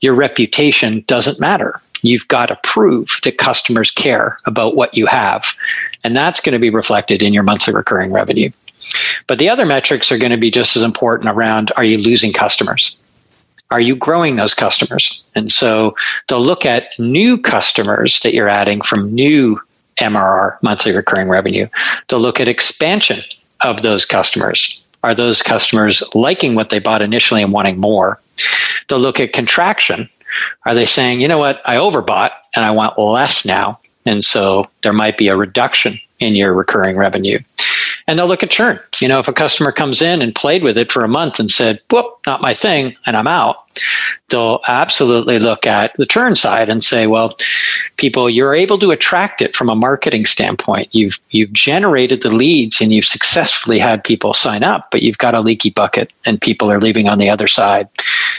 your 0.00 0.14
reputation 0.14 1.04
doesn't 1.06 1.40
matter 1.40 1.80
you've 2.02 2.28
got 2.28 2.46
to 2.46 2.58
prove 2.62 3.20
that 3.24 3.38
customers 3.38 3.90
care 3.90 4.38
about 4.44 4.76
what 4.76 4.96
you 4.96 5.06
have. 5.06 5.54
And 6.04 6.16
that's 6.16 6.40
going 6.40 6.52
to 6.52 6.58
be 6.58 6.70
reflected 6.70 7.22
in 7.22 7.32
your 7.32 7.42
monthly 7.42 7.72
recurring 7.72 8.12
revenue. 8.12 8.50
But 9.26 9.38
the 9.38 9.48
other 9.48 9.64
metrics 9.64 10.10
are 10.10 10.18
going 10.18 10.32
to 10.32 10.36
be 10.36 10.50
just 10.50 10.76
as 10.76 10.82
important 10.82 11.30
around 11.30 11.72
are 11.76 11.84
you 11.84 11.98
losing 11.98 12.32
customers? 12.32 12.98
Are 13.70 13.80
you 13.80 13.96
growing 13.96 14.36
those 14.36 14.52
customers? 14.52 15.24
And 15.34 15.50
so 15.50 15.94
they'll 16.28 16.40
look 16.40 16.66
at 16.66 16.98
new 16.98 17.38
customers 17.38 18.20
that 18.20 18.34
you're 18.34 18.48
adding 18.48 18.82
from 18.82 19.14
new 19.14 19.58
MRR, 20.00 20.62
monthly 20.62 20.92
recurring 20.92 21.28
revenue. 21.28 21.68
They'll 22.08 22.20
look 22.20 22.40
at 22.40 22.48
expansion 22.48 23.22
of 23.60 23.82
those 23.82 24.04
customers. 24.04 24.82
Are 25.04 25.14
those 25.14 25.42
customers 25.42 26.02
liking 26.14 26.54
what 26.54 26.68
they 26.68 26.78
bought 26.78 27.02
initially 27.02 27.42
and 27.42 27.52
wanting 27.52 27.78
more? 27.78 28.20
They'll 28.88 28.98
look 28.98 29.20
at 29.20 29.32
contraction. 29.32 30.08
Are 30.64 30.74
they 30.74 30.86
saying, 30.86 31.20
you 31.20 31.28
know 31.28 31.38
what, 31.38 31.60
I 31.64 31.76
overbought 31.76 32.32
and 32.54 32.64
I 32.64 32.70
want 32.70 32.98
less 32.98 33.44
now? 33.44 33.78
And 34.04 34.24
so 34.24 34.68
there 34.82 34.92
might 34.92 35.16
be 35.16 35.28
a 35.28 35.36
reduction 35.36 36.00
in 36.18 36.34
your 36.34 36.52
recurring 36.54 36.96
revenue. 36.96 37.38
And 38.06 38.18
they'll 38.18 38.26
look 38.26 38.42
at 38.42 38.50
churn. 38.50 38.80
You 39.00 39.08
know, 39.08 39.20
if 39.20 39.28
a 39.28 39.32
customer 39.32 39.70
comes 39.70 40.02
in 40.02 40.22
and 40.22 40.34
played 40.34 40.62
with 40.62 40.76
it 40.76 40.90
for 40.90 41.04
a 41.04 41.08
month 41.08 41.38
and 41.38 41.50
said, 41.50 41.80
whoop, 41.90 42.18
not 42.26 42.40
my 42.40 42.52
thing, 42.52 42.96
and 43.06 43.16
I'm 43.16 43.28
out, 43.28 43.56
they'll 44.32 44.60
absolutely 44.66 45.38
look 45.38 45.66
at 45.66 45.96
the 45.96 46.06
turn 46.06 46.34
side 46.34 46.68
and 46.68 46.82
say, 46.82 47.06
well, 47.06 47.36
people, 47.98 48.28
you're 48.28 48.54
able 48.54 48.78
to 48.78 48.90
attract 48.90 49.40
it 49.40 49.54
from 49.54 49.68
a 49.68 49.76
marketing 49.76 50.26
standpoint. 50.26 50.88
You've 50.92 51.20
you've 51.30 51.52
generated 51.52 52.22
the 52.22 52.32
leads 52.32 52.80
and 52.80 52.92
you've 52.92 53.04
successfully 53.04 53.78
had 53.78 54.02
people 54.02 54.34
sign 54.34 54.64
up, 54.64 54.90
but 54.90 55.02
you've 55.02 55.18
got 55.18 55.34
a 55.34 55.40
leaky 55.40 55.70
bucket 55.70 56.12
and 56.24 56.40
people 56.40 56.70
are 56.72 56.80
leaving 56.80 57.08
on 57.08 57.18
the 57.18 57.30
other 57.30 57.46
side. 57.46 57.88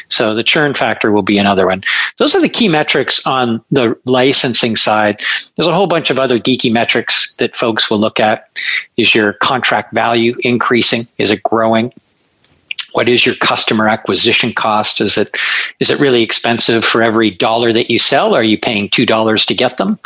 So 0.10 0.36
the 0.36 0.44
churn 0.44 0.74
factor 0.74 1.12
will 1.12 1.22
be 1.22 1.38
another 1.38 1.68
one. 1.68 1.84
Those 2.18 2.36
are 2.36 2.42
the 2.42 2.50
key 2.50 2.68
metrics 2.68 3.26
on 3.26 3.64
the 3.72 3.98
licensing 4.06 4.76
side. 4.76 5.22
There's 5.56 5.68
a 5.68 5.74
whole 5.74 5.88
bunch 5.88 6.10
of 6.10 6.20
other 6.20 6.40
geeky 6.40 6.72
metrics 6.72 7.34
that 7.36 7.56
folks 7.56 7.90
will 7.90 8.00
look 8.00 8.20
at. 8.20 8.50
Is 8.98 9.16
your 9.16 9.34
contract 9.34 9.94
value 9.94 10.36
increasing? 10.40 11.04
Is 11.18 11.32
it 11.32 11.44
growing? 11.44 11.94
What 12.94 13.10
is 13.10 13.26
your 13.26 13.36
customer 13.36 13.88
acquisition 13.88 14.54
cost? 14.54 15.02
Is 15.02 15.18
it 15.18 15.36
is 15.80 15.90
it 15.90 16.00
really 16.00 16.24
expensive 16.24 16.86
for 16.86 17.02
every 17.02 17.30
dollar 17.30 17.74
that 17.74 17.90
you 17.90 18.00
sell? 18.00 18.34
Are 18.34 18.44
you 18.44 18.58
paying 18.58 18.90
two 18.90 19.06
dollars 19.06 19.46
to 19.48 19.56
get 19.56 19.78
them? 19.78 20.00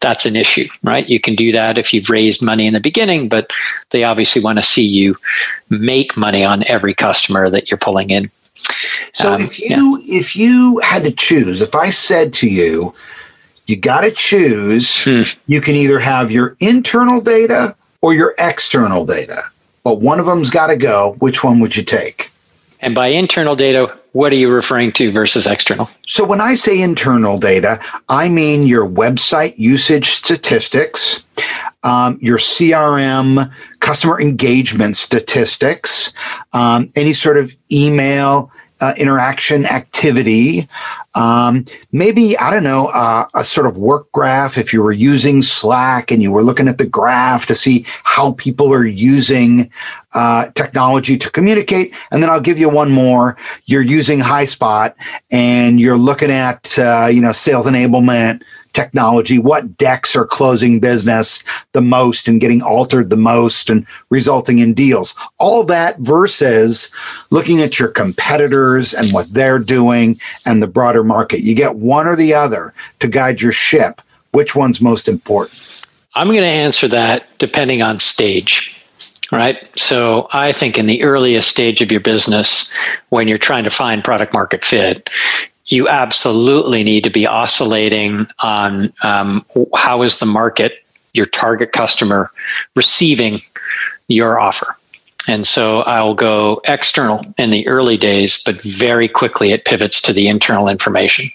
That's 0.00 0.26
an 0.26 0.36
issue 0.36 0.68
right? 0.82 1.08
You 1.08 1.20
can 1.20 1.36
do 1.36 1.52
that 1.52 1.78
if 1.78 1.94
you've 1.94 2.10
raised 2.10 2.42
money 2.42 2.66
in 2.66 2.74
the 2.74 2.80
beginning 2.80 3.28
but 3.28 3.50
they 3.90 4.04
obviously 4.04 4.42
want 4.42 4.58
to 4.58 4.62
see 4.62 4.84
you 4.84 5.16
make 5.70 6.16
money 6.16 6.44
on 6.44 6.64
every 6.66 6.94
customer 6.94 7.48
that 7.50 7.70
you're 7.70 7.78
pulling 7.78 8.10
in. 8.10 8.30
So 9.12 9.34
um, 9.34 9.40
if 9.40 9.60
you 9.60 9.98
yeah. 10.02 10.18
if 10.18 10.36
you 10.36 10.80
had 10.84 11.04
to 11.04 11.12
choose 11.12 11.62
if 11.62 11.74
i 11.74 11.88
said 11.88 12.32
to 12.34 12.48
you 12.48 12.94
you 13.66 13.76
got 13.76 14.02
to 14.02 14.10
choose 14.10 15.04
hmm. 15.04 15.22
you 15.46 15.60
can 15.60 15.74
either 15.74 15.98
have 15.98 16.30
your 16.30 16.56
internal 16.60 17.20
data 17.20 17.74
or 18.02 18.12
your 18.12 18.34
external 18.38 19.06
data 19.06 19.42
but 19.84 20.00
one 20.00 20.20
of 20.20 20.26
them's 20.26 20.50
got 20.50 20.68
to 20.68 20.76
go. 20.76 21.16
Which 21.18 21.42
one 21.42 21.60
would 21.60 21.76
you 21.76 21.82
take 21.82 22.30
and 22.82 22.94
by 22.94 23.06
internal 23.06 23.56
data, 23.56 23.96
what 24.10 24.32
are 24.32 24.36
you 24.36 24.50
referring 24.50 24.92
to 24.92 25.10
versus 25.10 25.46
external? 25.46 25.88
So 26.06 26.24
when 26.24 26.40
I 26.40 26.54
say 26.54 26.82
internal 26.82 27.38
data, 27.38 27.80
I 28.08 28.28
mean 28.28 28.64
your 28.64 28.88
website 28.88 29.54
usage 29.56 30.10
statistics, 30.10 31.22
um, 31.84 32.18
your 32.20 32.38
CRM 32.38 33.50
customer 33.80 34.20
engagement 34.20 34.96
statistics, 34.96 36.12
um, 36.52 36.90
any 36.96 37.14
sort 37.14 37.38
of 37.38 37.54
email 37.70 38.50
uh, 38.82 38.94
interaction 38.98 39.64
activity. 39.64 40.68
Um, 41.14 41.64
maybe, 41.92 42.36
I 42.36 42.50
don't 42.50 42.64
know, 42.64 42.88
uh, 42.88 43.26
a 43.32 43.44
sort 43.44 43.68
of 43.68 43.78
work 43.78 44.10
graph 44.10 44.58
if 44.58 44.72
you 44.72 44.82
were 44.82 44.92
using 44.92 45.40
Slack 45.40 46.10
and 46.10 46.20
you 46.20 46.32
were 46.32 46.42
looking 46.42 46.66
at 46.66 46.78
the 46.78 46.86
graph 46.86 47.46
to 47.46 47.54
see 47.54 47.86
how 48.02 48.32
people 48.32 48.74
are 48.74 48.84
using 48.84 49.70
uh, 50.14 50.48
technology 50.56 51.16
to 51.16 51.30
communicate. 51.30 51.94
And 52.10 52.20
then 52.20 52.28
I'll 52.28 52.40
give 52.40 52.58
you 52.58 52.68
one 52.68 52.90
more. 52.90 53.36
You're 53.66 53.82
using 53.82 54.18
HighSpot 54.18 54.92
and 55.30 55.80
you're 55.80 55.96
looking 55.96 56.32
at, 56.32 56.76
uh, 56.76 57.08
you 57.10 57.20
know, 57.20 57.32
sales 57.32 57.68
enablement 57.68 58.42
technology, 58.72 59.38
what 59.38 59.76
decks 59.76 60.16
are 60.16 60.26
closing 60.26 60.80
business 60.80 61.42
the 61.72 61.80
most 61.80 62.28
and 62.28 62.40
getting 62.40 62.62
altered 62.62 63.10
the 63.10 63.16
most 63.16 63.70
and 63.70 63.86
resulting 64.10 64.58
in 64.58 64.74
deals. 64.74 65.14
All 65.38 65.64
that 65.64 65.98
versus 65.98 66.90
looking 67.30 67.60
at 67.60 67.78
your 67.78 67.88
competitors 67.88 68.94
and 68.94 69.10
what 69.12 69.30
they're 69.30 69.58
doing 69.58 70.20
and 70.46 70.62
the 70.62 70.66
broader 70.66 71.04
market. 71.04 71.40
You 71.40 71.54
get 71.54 71.76
one 71.76 72.06
or 72.06 72.16
the 72.16 72.34
other 72.34 72.74
to 73.00 73.08
guide 73.08 73.40
your 73.40 73.52
ship. 73.52 74.00
Which 74.32 74.54
one's 74.56 74.80
most 74.80 75.08
important? 75.08 75.58
I'm 76.14 76.28
going 76.28 76.40
to 76.40 76.46
answer 76.46 76.88
that 76.88 77.26
depending 77.38 77.82
on 77.82 77.98
stage 77.98 78.76
right? 79.32 79.66
So 79.78 80.28
I 80.32 80.52
think 80.52 80.78
in 80.78 80.86
the 80.86 81.02
earliest 81.02 81.48
stage 81.48 81.80
of 81.80 81.90
your 81.90 82.02
business, 82.02 82.70
when 83.08 83.26
you're 83.26 83.38
trying 83.38 83.64
to 83.64 83.70
find 83.70 84.04
product 84.04 84.34
market 84.34 84.64
fit, 84.64 85.08
you 85.66 85.88
absolutely 85.88 86.82
need 86.82 87.04
to 87.04 87.10
be 87.10 87.26
oscillating 87.26 88.26
on 88.40 88.92
um, 89.02 89.44
how 89.74 90.02
is 90.02 90.18
the 90.18 90.26
market, 90.26 90.84
your 91.14 91.26
target 91.26 91.72
customer, 91.72 92.30
receiving 92.74 93.40
your 94.08 94.40
offer. 94.40 94.76
And 95.28 95.46
so 95.46 95.82
I'll 95.82 96.14
go 96.14 96.60
external 96.64 97.24
in 97.38 97.50
the 97.50 97.66
early 97.68 97.96
days, 97.96 98.42
but 98.42 98.60
very 98.60 99.06
quickly 99.06 99.52
it 99.52 99.64
pivots 99.64 100.00
to 100.02 100.12
the 100.12 100.26
internal 100.26 100.68
information 100.68 101.30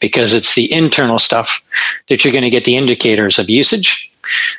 because 0.00 0.34
it's 0.34 0.54
the 0.54 0.70
internal 0.70 1.18
stuff 1.18 1.62
that 2.08 2.24
you're 2.24 2.32
going 2.32 2.44
to 2.44 2.50
get 2.50 2.64
the 2.64 2.76
indicators 2.76 3.38
of 3.38 3.48
usage. 3.48 4.10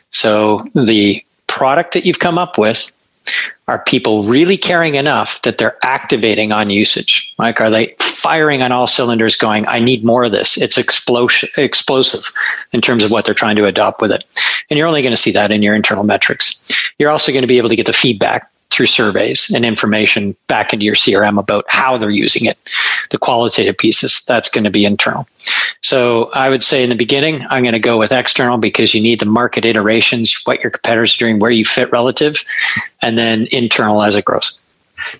So 0.09 0.65
the 0.73 1.23
product 1.45 1.93
that 1.93 2.05
you've 2.05 2.19
come 2.19 2.39
up 2.39 2.57
with 2.57 2.91
are 3.67 3.79
people 3.79 4.23
really 4.25 4.57
caring 4.57 4.95
enough 4.95 5.41
that 5.43 5.57
they're 5.57 5.77
activating 5.83 6.51
on 6.51 6.69
usage? 6.69 7.33
Like, 7.37 7.61
are 7.61 7.69
they 7.69 7.95
firing 7.99 8.61
on 8.61 8.71
all 8.71 8.87
cylinders 8.87 9.35
going, 9.35 9.65
I 9.67 9.79
need 9.79 10.03
more 10.03 10.25
of 10.25 10.31
this? 10.31 10.57
It's 10.57 10.77
explosion, 10.77 11.49
explosive 11.57 12.31
in 12.73 12.81
terms 12.81 13.03
of 13.03 13.11
what 13.11 13.25
they're 13.25 13.33
trying 13.33 13.55
to 13.55 13.65
adopt 13.65 14.01
with 14.01 14.11
it. 14.11 14.25
And 14.69 14.77
you're 14.77 14.87
only 14.87 15.01
going 15.01 15.13
to 15.13 15.17
see 15.17 15.31
that 15.31 15.51
in 15.51 15.61
your 15.61 15.75
internal 15.75 16.03
metrics. 16.03 16.59
You're 16.99 17.09
also 17.09 17.31
going 17.31 17.43
to 17.43 17.47
be 17.47 17.57
able 17.57 17.69
to 17.69 17.75
get 17.75 17.85
the 17.85 17.93
feedback 17.93 18.49
through 18.73 18.87
surveys 18.87 19.49
and 19.49 19.65
information 19.65 20.35
back 20.47 20.73
into 20.73 20.85
your 20.85 20.95
CRM 20.95 21.39
about 21.39 21.65
how 21.67 21.97
they're 21.97 22.09
using 22.09 22.45
it. 22.45 22.57
The 23.11 23.17
qualitative 23.17 23.77
pieces, 23.77 24.23
that's 24.25 24.49
going 24.49 24.63
to 24.63 24.69
be 24.69 24.85
internal. 24.85 25.27
So 25.81 26.31
I 26.31 26.49
would 26.49 26.63
say 26.63 26.83
in 26.83 26.89
the 26.89 26.95
beginning, 26.95 27.45
I'm 27.49 27.63
going 27.63 27.73
to 27.73 27.79
go 27.79 27.97
with 27.97 28.11
external 28.11 28.57
because 28.57 28.93
you 28.93 29.01
need 29.01 29.19
the 29.19 29.25
market 29.25 29.65
iterations, 29.65 30.41
what 30.45 30.61
your 30.61 30.71
competitors 30.71 31.15
are 31.15 31.19
doing, 31.19 31.39
where 31.39 31.51
you 31.51 31.65
fit 31.65 31.91
relative, 31.91 32.43
and 33.01 33.17
then 33.17 33.47
internal 33.51 34.01
as 34.01 34.15
it 34.15 34.25
grows. 34.25 34.57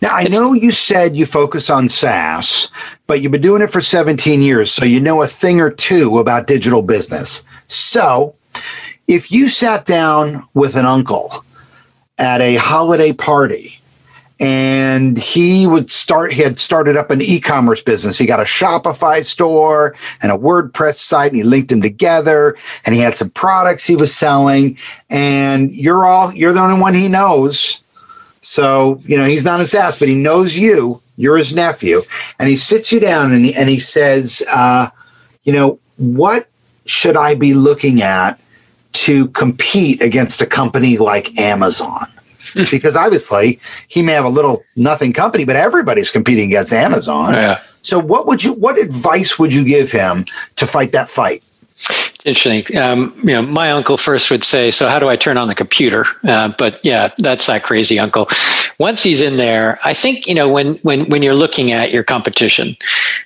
Now, 0.01 0.13
I 0.13 0.23
know 0.25 0.53
you 0.53 0.71
said 0.71 1.15
you 1.15 1.25
focus 1.25 1.69
on 1.69 1.89
SaaS, 1.89 2.69
but 3.07 3.21
you've 3.21 3.31
been 3.31 3.41
doing 3.41 3.61
it 3.61 3.71
for 3.71 3.81
17 3.81 4.41
years, 4.41 4.71
so 4.71 4.85
you 4.85 4.99
know 4.99 5.21
a 5.21 5.27
thing 5.27 5.59
or 5.59 5.69
two 5.69 6.19
about 6.19 6.47
digital 6.47 6.81
business. 6.81 7.43
So, 7.67 8.35
if 9.07 9.31
you 9.31 9.49
sat 9.49 9.83
down 9.85 10.47
with 10.53 10.75
an 10.75 10.85
uncle 10.85 11.43
at 12.17 12.41
a 12.41 12.55
holiday 12.55 13.11
party 13.11 13.79
and 14.39 15.17
he 15.17 15.67
would 15.67 15.89
start 15.89 16.33
he 16.33 16.41
had 16.41 16.57
started 16.57 16.97
up 16.97 17.11
an 17.11 17.21
e-commerce 17.21 17.81
business. 17.81 18.17
He 18.17 18.25
got 18.25 18.39
a 18.39 18.43
shopify 18.43 19.23
store 19.23 19.95
and 20.21 20.31
a 20.31 20.37
wordpress 20.37 20.95
site 20.95 21.31
and 21.31 21.37
he 21.37 21.43
linked 21.43 21.69
them 21.69 21.81
together 21.81 22.57
and 22.85 22.95
he 22.95 23.01
had 23.01 23.17
some 23.17 23.29
products 23.29 23.85
he 23.85 23.95
was 23.95 24.13
selling 24.13 24.77
and 25.09 25.73
you're 25.73 26.05
all 26.05 26.33
you're 26.33 26.53
the 26.53 26.59
only 26.59 26.79
one 26.79 26.93
he 26.93 27.07
knows. 27.07 27.79
So 28.41 29.01
you 29.05 29.17
know 29.17 29.25
he's 29.25 29.45
not 29.45 29.59
his 29.59 29.73
ass 29.73 29.97
but 29.97 30.07
he 30.07 30.15
knows 30.15 30.57
you. 30.57 31.01
You're 31.15 31.37
his 31.37 31.53
nephew. 31.53 32.01
And 32.39 32.49
he 32.49 32.57
sits 32.57 32.91
you 32.91 32.99
down 32.99 33.31
and 33.31 33.45
he, 33.45 33.55
and 33.55 33.69
he 33.69 33.79
says 33.79 34.43
uh, 34.49 34.89
you 35.43 35.53
know 35.53 35.79
what 35.97 36.47
should 36.85 37.15
i 37.15 37.33
be 37.33 37.53
looking 37.53 38.01
at 38.01 38.37
to 38.93 39.27
compete 39.29 40.01
against 40.01 40.41
a 40.41 40.45
company 40.45 40.97
like 40.97 41.37
Amazon. 41.39 42.07
because 42.71 42.95
obviously 42.95 43.59
he 43.87 44.01
may 44.01 44.13
have 44.13 44.25
a 44.25 44.29
little 44.29 44.63
nothing 44.75 45.13
company, 45.13 45.43
but 45.45 45.55
everybody's 45.55 46.11
competing 46.11 46.45
against 46.49 46.71
Amazon. 46.71 47.33
Yeah. 47.33 47.59
So 47.81 47.99
what 47.99 48.27
would 48.27 48.43
you 48.43 48.53
what 48.53 48.79
advice 48.79 49.39
would 49.39 49.53
you 49.53 49.65
give 49.65 49.91
him 49.91 50.25
to 50.55 50.65
fight 50.65 50.91
that 50.91 51.09
fight? 51.09 51.43
Interesting. 52.23 52.77
Um, 52.77 53.13
you 53.19 53.31
know, 53.31 53.41
my 53.41 53.71
uncle 53.71 53.97
first 53.97 54.31
would 54.31 54.43
say, 54.43 54.71
"So 54.71 54.87
how 54.87 54.99
do 54.99 55.09
I 55.09 55.15
turn 55.15 55.37
on 55.37 55.47
the 55.47 55.55
computer?" 55.55 56.05
Uh, 56.23 56.53
but 56.57 56.79
yeah, 56.83 57.09
that's 57.17 57.47
that 57.47 57.63
crazy 57.63 57.99
uncle. 57.99 58.29
Once 58.77 59.03
he's 59.03 59.19
in 59.19 59.35
there, 59.35 59.79
I 59.83 59.93
think 59.93 60.27
you 60.27 60.35
know 60.35 60.47
when 60.47 60.75
when 60.75 61.09
when 61.09 61.23
you're 61.23 61.35
looking 61.35 61.71
at 61.71 61.91
your 61.91 62.03
competition, 62.03 62.77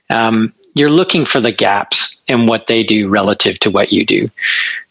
um, 0.09 0.53
you're 0.73 0.89
looking 0.89 1.25
for 1.25 1.39
the 1.39 1.51
gaps 1.51 2.16
in 2.27 2.45
what 2.45 2.67
they 2.67 2.83
do 2.83 3.07
relative 3.07 3.59
to 3.59 3.71
what 3.71 3.91
you 3.91 4.05
do. 4.05 4.29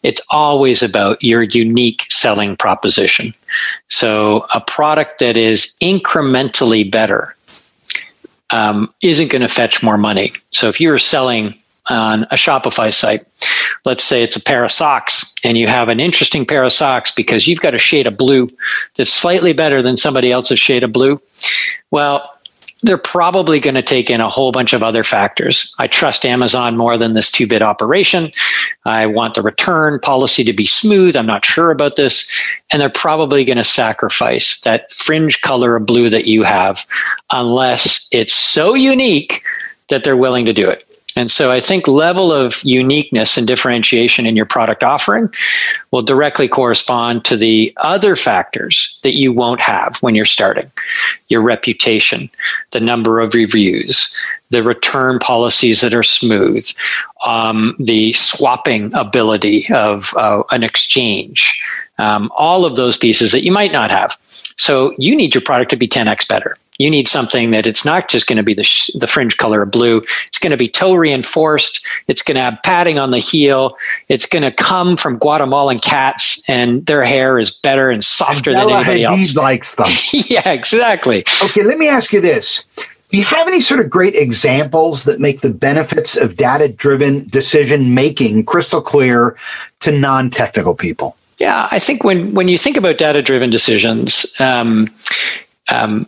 It's 0.03 0.21
always 0.31 0.81
about 0.81 1.23
your 1.23 1.43
unique 1.43 2.05
selling 2.09 2.55
proposition. 2.55 3.33
So, 3.89 4.45
a 4.53 4.61
product 4.61 5.19
that 5.19 5.37
is 5.37 5.75
incrementally 5.81 6.89
better 6.89 7.35
um, 8.49 8.93
isn't 9.01 9.29
going 9.29 9.41
to 9.41 9.47
fetch 9.47 9.83
more 9.83 9.97
money. 9.97 10.33
So, 10.51 10.69
if 10.69 10.81
you're 10.81 10.97
selling 10.97 11.55
on 11.89 12.23
a 12.23 12.35
Shopify 12.35 12.93
site, 12.93 13.25
let's 13.85 14.03
say 14.03 14.23
it's 14.23 14.35
a 14.35 14.43
pair 14.43 14.63
of 14.63 14.71
socks, 14.71 15.33
and 15.43 15.57
you 15.57 15.67
have 15.67 15.89
an 15.89 15.99
interesting 15.99 16.45
pair 16.45 16.63
of 16.63 16.73
socks 16.73 17.11
because 17.11 17.47
you've 17.47 17.61
got 17.61 17.73
a 17.73 17.79
shade 17.79 18.07
of 18.07 18.17
blue 18.17 18.49
that's 18.95 19.11
slightly 19.11 19.53
better 19.53 19.81
than 19.81 19.95
somebody 19.95 20.31
else's 20.31 20.59
shade 20.59 20.83
of 20.83 20.91
blue. 20.91 21.21
Well, 21.91 22.36
they're 22.81 22.97
probably 22.97 23.59
going 23.59 23.75
to 23.75 23.81
take 23.81 24.09
in 24.09 24.21
a 24.21 24.29
whole 24.29 24.51
bunch 24.51 24.73
of 24.73 24.83
other 24.83 25.03
factors. 25.03 25.73
I 25.79 25.87
trust 25.87 26.25
Amazon 26.25 26.77
more 26.77 26.97
than 26.97 27.13
this 27.13 27.31
two 27.31 27.47
bit 27.47 27.61
operation. 27.61 28.31
I 28.85 29.05
want 29.07 29.33
the 29.33 29.41
return 29.41 29.99
policy 29.99 30.43
to 30.43 30.53
be 30.53 30.65
smooth. 30.65 31.15
I'm 31.15 31.25
not 31.25 31.45
sure 31.45 31.71
about 31.71 31.95
this. 31.95 32.29
And 32.71 32.81
they're 32.81 32.89
probably 32.89 33.43
going 33.43 33.57
to 33.57 33.63
sacrifice 33.63 34.59
that 34.61 34.91
fringe 34.91 35.41
color 35.41 35.75
of 35.75 35.85
blue 35.85 36.09
that 36.09 36.27
you 36.27 36.43
have 36.43 36.85
unless 37.31 38.07
it's 38.11 38.33
so 38.33 38.73
unique 38.73 39.43
that 39.89 40.03
they're 40.03 40.17
willing 40.17 40.45
to 40.45 40.53
do 40.53 40.69
it. 40.69 40.86
And 41.17 41.31
so 41.31 41.51
I 41.51 41.59
think 41.59 41.87
level 41.87 42.31
of 42.31 42.63
uniqueness 42.63 43.37
and 43.37 43.47
differentiation 43.47 44.27
in 44.27 44.35
your 44.35 44.45
product 44.45 44.83
offering 44.83 45.33
will 45.89 46.03
directly 46.03 46.47
correspond 46.47 47.25
to 47.25 47.35
the 47.35 47.73
other 47.77 48.15
factors 48.15 48.99
that 49.01 49.17
you 49.17 49.33
won't 49.33 49.59
have 49.59 49.97
when 49.97 50.13
you're 50.13 50.25
starting. 50.25 50.71
Your 51.27 51.41
reputation, 51.41 52.29
the 52.69 52.79
number 52.79 53.19
of 53.19 53.33
reviews, 53.33 54.15
the 54.51 54.61
return 54.61 55.17
policies 55.17 55.81
that 55.81 55.95
are 55.95 56.03
smooth, 56.03 56.65
um, 57.25 57.75
the 57.79 58.13
swapping 58.13 58.93
ability 58.93 59.65
of 59.73 60.13
uh, 60.17 60.43
an 60.51 60.61
exchange, 60.61 61.59
um, 61.97 62.31
all 62.37 62.63
of 62.63 62.75
those 62.75 62.95
pieces 62.95 63.31
that 63.31 63.43
you 63.43 63.51
might 63.51 63.71
not 63.71 63.89
have. 63.89 64.15
So 64.57 64.93
you 64.99 65.15
need 65.15 65.33
your 65.33 65.41
product 65.41 65.71
to 65.71 65.77
be 65.77 65.87
10x 65.87 66.27
better. 66.27 66.57
You 66.77 66.89
need 66.89 67.07
something 67.07 67.51
that 67.51 67.65
it's 67.65 67.83
not 67.83 68.07
just 68.07 68.27
going 68.27 68.37
to 68.37 68.43
be 68.43 68.53
the, 68.53 68.63
sh- 68.63 68.91
the 68.93 69.07
fringe 69.07 69.37
color 69.37 69.63
of 69.63 69.71
blue. 69.71 70.03
It's 70.27 70.37
going 70.37 70.51
to 70.51 70.57
be 70.57 70.69
toe 70.69 70.93
reinforced. 70.93 71.85
It's 72.07 72.21
going 72.21 72.35
to 72.35 72.41
have 72.41 72.59
padding 72.63 72.99
on 72.99 73.11
the 73.11 73.19
heel. 73.19 73.75
It's 74.09 74.25
going 74.25 74.43
to 74.43 74.51
come 74.51 74.97
from 74.97 75.17
Guatemalan 75.17 75.79
cats, 75.79 76.43
and 76.47 76.85
their 76.85 77.03
hair 77.03 77.39
is 77.39 77.51
better 77.51 77.89
and 77.89 78.03
softer 78.03 78.51
and 78.51 78.59
than 78.59 78.69
anybody 78.69 79.01
Hadid 79.01 79.05
else. 79.05 79.35
likes 79.47 79.75
them. 79.75 79.87
yeah, 80.13 80.49
exactly. 80.51 81.23
Okay, 81.43 81.63
let 81.63 81.77
me 81.77 81.87
ask 81.87 82.13
you 82.13 82.21
this. 82.21 82.63
Do 83.09 83.17
you 83.17 83.23
have 83.23 83.47
any 83.47 83.61
sort 83.61 83.79
of 83.79 83.89
great 83.89 84.15
examples 84.15 85.05
that 85.05 85.21
make 85.21 85.39
the 85.39 85.53
benefits 85.53 86.17
of 86.17 86.35
data 86.35 86.67
driven 86.67 87.27
decision 87.29 87.93
making 87.93 88.43
crystal 88.45 88.81
clear 88.81 89.37
to 89.79 89.91
non 89.91 90.29
technical 90.29 90.75
people? 90.75 91.15
Yeah, 91.37 91.67
I 91.71 91.79
think 91.79 92.03
when 92.03 92.33
when 92.33 92.47
you 92.47 92.57
think 92.57 92.77
about 92.77 92.97
data 92.97 93.21
driven 93.21 93.49
decisions, 93.49 94.25
um, 94.39 94.93
um, 95.69 96.07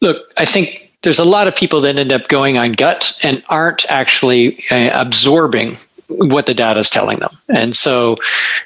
look, 0.00 0.32
I 0.36 0.44
think 0.44 0.90
there's 1.02 1.18
a 1.18 1.24
lot 1.24 1.48
of 1.48 1.56
people 1.56 1.80
that 1.82 1.96
end 1.96 2.12
up 2.12 2.28
going 2.28 2.58
on 2.58 2.72
gut 2.72 3.18
and 3.22 3.42
aren't 3.48 3.90
actually 3.90 4.62
uh, 4.70 4.90
absorbing 5.00 5.78
what 6.08 6.46
the 6.46 6.54
data 6.54 6.80
is 6.80 6.90
telling 6.90 7.20
them. 7.20 7.30
And 7.48 7.76
so, 7.76 8.16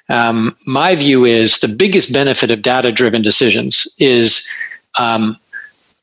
um, 0.08 0.56
my 0.66 0.94
view 0.94 1.24
is 1.24 1.60
the 1.60 1.68
biggest 1.68 2.12
benefit 2.12 2.50
of 2.50 2.62
data 2.62 2.90
driven 2.90 3.22
decisions 3.22 3.86
is 3.98 4.48
um, 4.98 5.36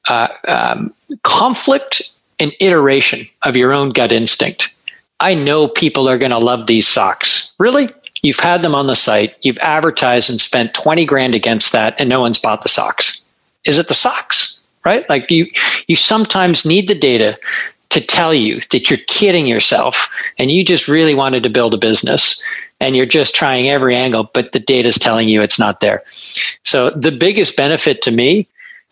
uh, 0.07 0.27
um, 0.47 0.93
conflict 1.23 2.13
and 2.39 2.53
iteration 2.59 3.27
of 3.43 3.55
your 3.55 3.73
own 3.73 3.89
gut 3.89 4.11
instinct. 4.11 4.73
I 5.19 5.35
know 5.35 5.67
people 5.67 6.09
are 6.09 6.17
going 6.17 6.31
to 6.31 6.39
love 6.39 6.67
these 6.67 6.88
socks. 6.88 7.51
Really? 7.59 7.89
You've 8.23 8.39
had 8.39 8.61
them 8.61 8.75
on 8.75 8.88
the 8.88 8.95
site, 8.95 9.35
you've 9.41 9.57
advertised 9.59 10.29
and 10.29 10.39
spent 10.39 10.75
20 10.75 11.05
grand 11.05 11.33
against 11.33 11.71
that, 11.71 12.00
and 12.00 12.07
no 12.07 12.21
one's 12.21 12.38
bought 12.38 12.61
the 12.61 12.69
socks. 12.69 13.23
Is 13.65 13.79
it 13.79 13.88
the 13.88 13.95
socks? 13.95 14.50
Right? 14.83 15.07
Like 15.09 15.29
you 15.29 15.47
you 15.88 15.95
sometimes 15.95 16.65
need 16.65 16.88
the 16.88 16.95
data 16.95 17.38
to 17.89 18.01
tell 18.01 18.33
you 18.33 18.61
that 18.71 18.89
you're 18.89 19.00
kidding 19.07 19.47
yourself 19.47 20.09
and 20.38 20.50
you 20.50 20.63
just 20.63 20.88
really 20.88 21.13
wanted 21.13 21.43
to 21.43 21.50
build 21.50 21.73
a 21.73 21.77
business 21.77 22.41
and 22.79 22.95
you're 22.95 23.05
just 23.05 23.35
trying 23.35 23.69
every 23.69 23.95
angle, 23.95 24.29
but 24.33 24.53
the 24.53 24.59
data 24.59 24.88
is 24.88 24.97
telling 24.97 25.29
you 25.29 25.41
it's 25.41 25.59
not 25.59 25.81
there. 25.81 26.03
So 26.63 26.89
the 26.91 27.11
biggest 27.11 27.55
benefit 27.55 28.01
to 28.03 28.11
me 28.11 28.47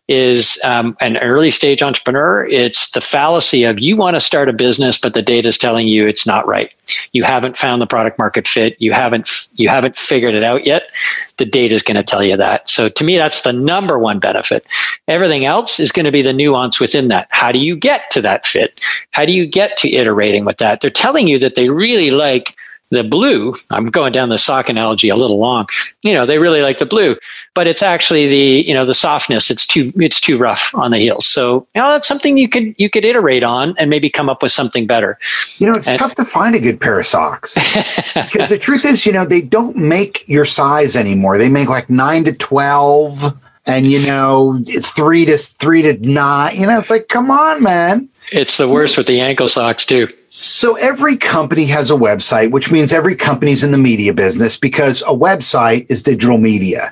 is 0.10 0.60
um, 0.66 0.98
an 1.00 1.18
early 1.18 1.52
stage 1.52 1.82
entrepreneur. 1.82 2.46
It's 2.48 2.92
the 2.92 3.02
fallacy 3.02 3.64
of 3.64 3.80
you 3.80 3.96
want 3.96 4.16
to 4.16 4.20
start 4.20 4.50
a 4.50 4.54
business, 4.54 4.98
but 5.00 5.14
the 5.14 5.22
data 5.22 5.48
is 5.48 5.58
telling 5.58 5.88
you 5.88 6.06
it's 6.08 6.26
not 6.26 6.48
right. 6.48 6.74
You 7.12 7.24
haven't 7.24 7.58
found 7.58 7.82
the 7.82 7.88
product 7.88 8.18
market 8.18 8.48
fit. 8.48 8.76
You 8.80 8.94
haven't 8.94 9.50
you 9.54 9.70
haven't 9.70 9.96
figured 9.96 10.36
it 10.36 10.44
out 10.44 10.66
yet. 10.66 10.90
The 11.38 11.46
data 11.46 11.76
is 11.76 11.84
going 11.84 11.98
to 11.98 12.04
tell 12.04 12.24
you 12.24 12.38
that. 12.38 12.70
So 12.70 12.90
to 12.90 13.04
me, 13.04 13.18
that's 13.18 13.42
the 13.42 13.54
number 13.54 13.98
one 13.98 14.20
benefit. 14.20 14.66
Everything 15.08 15.46
else 15.46 15.80
is 15.80 15.92
going 15.92 16.06
to 16.06 16.12
be 16.12 16.22
the 16.22 16.34
nuance 16.34 16.80
within 16.80 17.08
that. 17.10 17.28
How 17.30 17.52
do 17.52 17.60
you 17.60 17.76
get 17.76 18.10
to 18.12 18.22
that 18.22 18.46
fit? 18.46 18.80
How 19.12 19.26
do 19.26 19.32
you 19.32 19.46
get 19.46 19.78
to 19.78 19.90
iterating 19.90 20.46
with 20.46 20.58
that? 20.58 20.82
They're 20.82 20.90
telling 20.90 21.28
you 21.28 21.40
that 21.40 21.56
they 21.56 21.70
really 21.70 22.12
like 22.12 22.56
the 22.92 23.04
blue 23.04 23.54
i'm 23.70 23.88
going 23.88 24.12
down 24.12 24.30
the 24.30 24.38
sock 24.38 24.70
analogy 24.70 25.10
a 25.10 25.16
little 25.16 25.38
long 25.40 25.68
you 26.04 26.14
know 26.14 26.26
they 26.26 26.40
really 26.40 26.62
like 26.62 26.78
the 26.78 26.86
blue 26.86 27.16
but 27.60 27.68
it's 27.68 27.84
actually 27.84 28.28
the 28.28 28.68
you 28.68 28.74
know 28.74 28.86
the 28.86 28.94
softness 28.94 29.52
it's 29.52 29.66
too 29.66 29.92
it's 29.98 30.22
too 30.22 30.38
rough 30.38 30.74
on 30.74 30.92
the 30.92 30.98
heels. 30.98 31.28
So 31.28 31.68
you 31.76 31.82
know 31.82 31.90
that's 31.90 32.08
something 32.08 32.38
you 32.38 32.48
could 32.48 32.74
you 32.78 32.90
could 32.90 33.06
iterate 33.06 33.44
on 33.44 33.76
and 33.78 33.90
maybe 33.90 34.10
come 34.10 34.30
up 34.30 34.42
with 34.42 34.52
something 34.52 34.88
better. 34.88 35.18
You 35.58 35.68
know 35.68 35.74
it's 35.74 35.88
and, 35.88 36.00
tough 36.00 36.16
to 36.16 36.24
find 36.24 36.56
a 36.56 36.60
good 36.60 36.80
pair 36.80 37.00
of 37.00 37.06
socks. 37.06 37.58
Because 38.14 38.50
the 38.50 38.58
truth 38.58 38.86
is 38.86 39.06
you 39.06 39.12
know 39.12 39.26
they 39.26 39.42
don't 39.42 39.76
make 39.76 40.24
your 40.28 40.46
size 40.46 40.96
anymore. 40.96 41.38
They 41.38 41.50
make 41.50 41.70
like 41.70 41.90
9 41.90 42.24
to 42.26 42.34
12 42.34 43.38
and 43.66 43.92
you 43.92 44.00
know 44.06 44.60
three 44.82 45.26
to 45.26 45.38
three 45.38 45.82
to 45.82 45.94
nine 46.10 46.56
you 46.56 46.66
know 46.66 46.80
it's 46.80 46.90
like 46.90 47.08
come 47.10 47.30
on 47.30 47.62
man 47.62 48.08
it's 48.32 48.58
the 48.58 48.68
worst 48.68 48.98
with 48.98 49.08
the 49.08 49.20
ankle 49.20 49.48
socks 49.48 49.86
too 49.86 50.08
so 50.32 50.76
every 50.76 51.18
company 51.18 51.66
has 51.66 51.90
a 51.90 51.96
website, 51.96 52.52
which 52.52 52.72
means 52.72 52.94
every 52.94 53.16
company's 53.16 53.64
in 53.64 53.72
the 53.72 53.80
media 53.80 54.14
business 54.14 54.56
because 54.56 55.02
a 55.02 55.06
website 55.06 55.88
is 55.90 56.04
digital 56.04 56.38
media. 56.38 56.92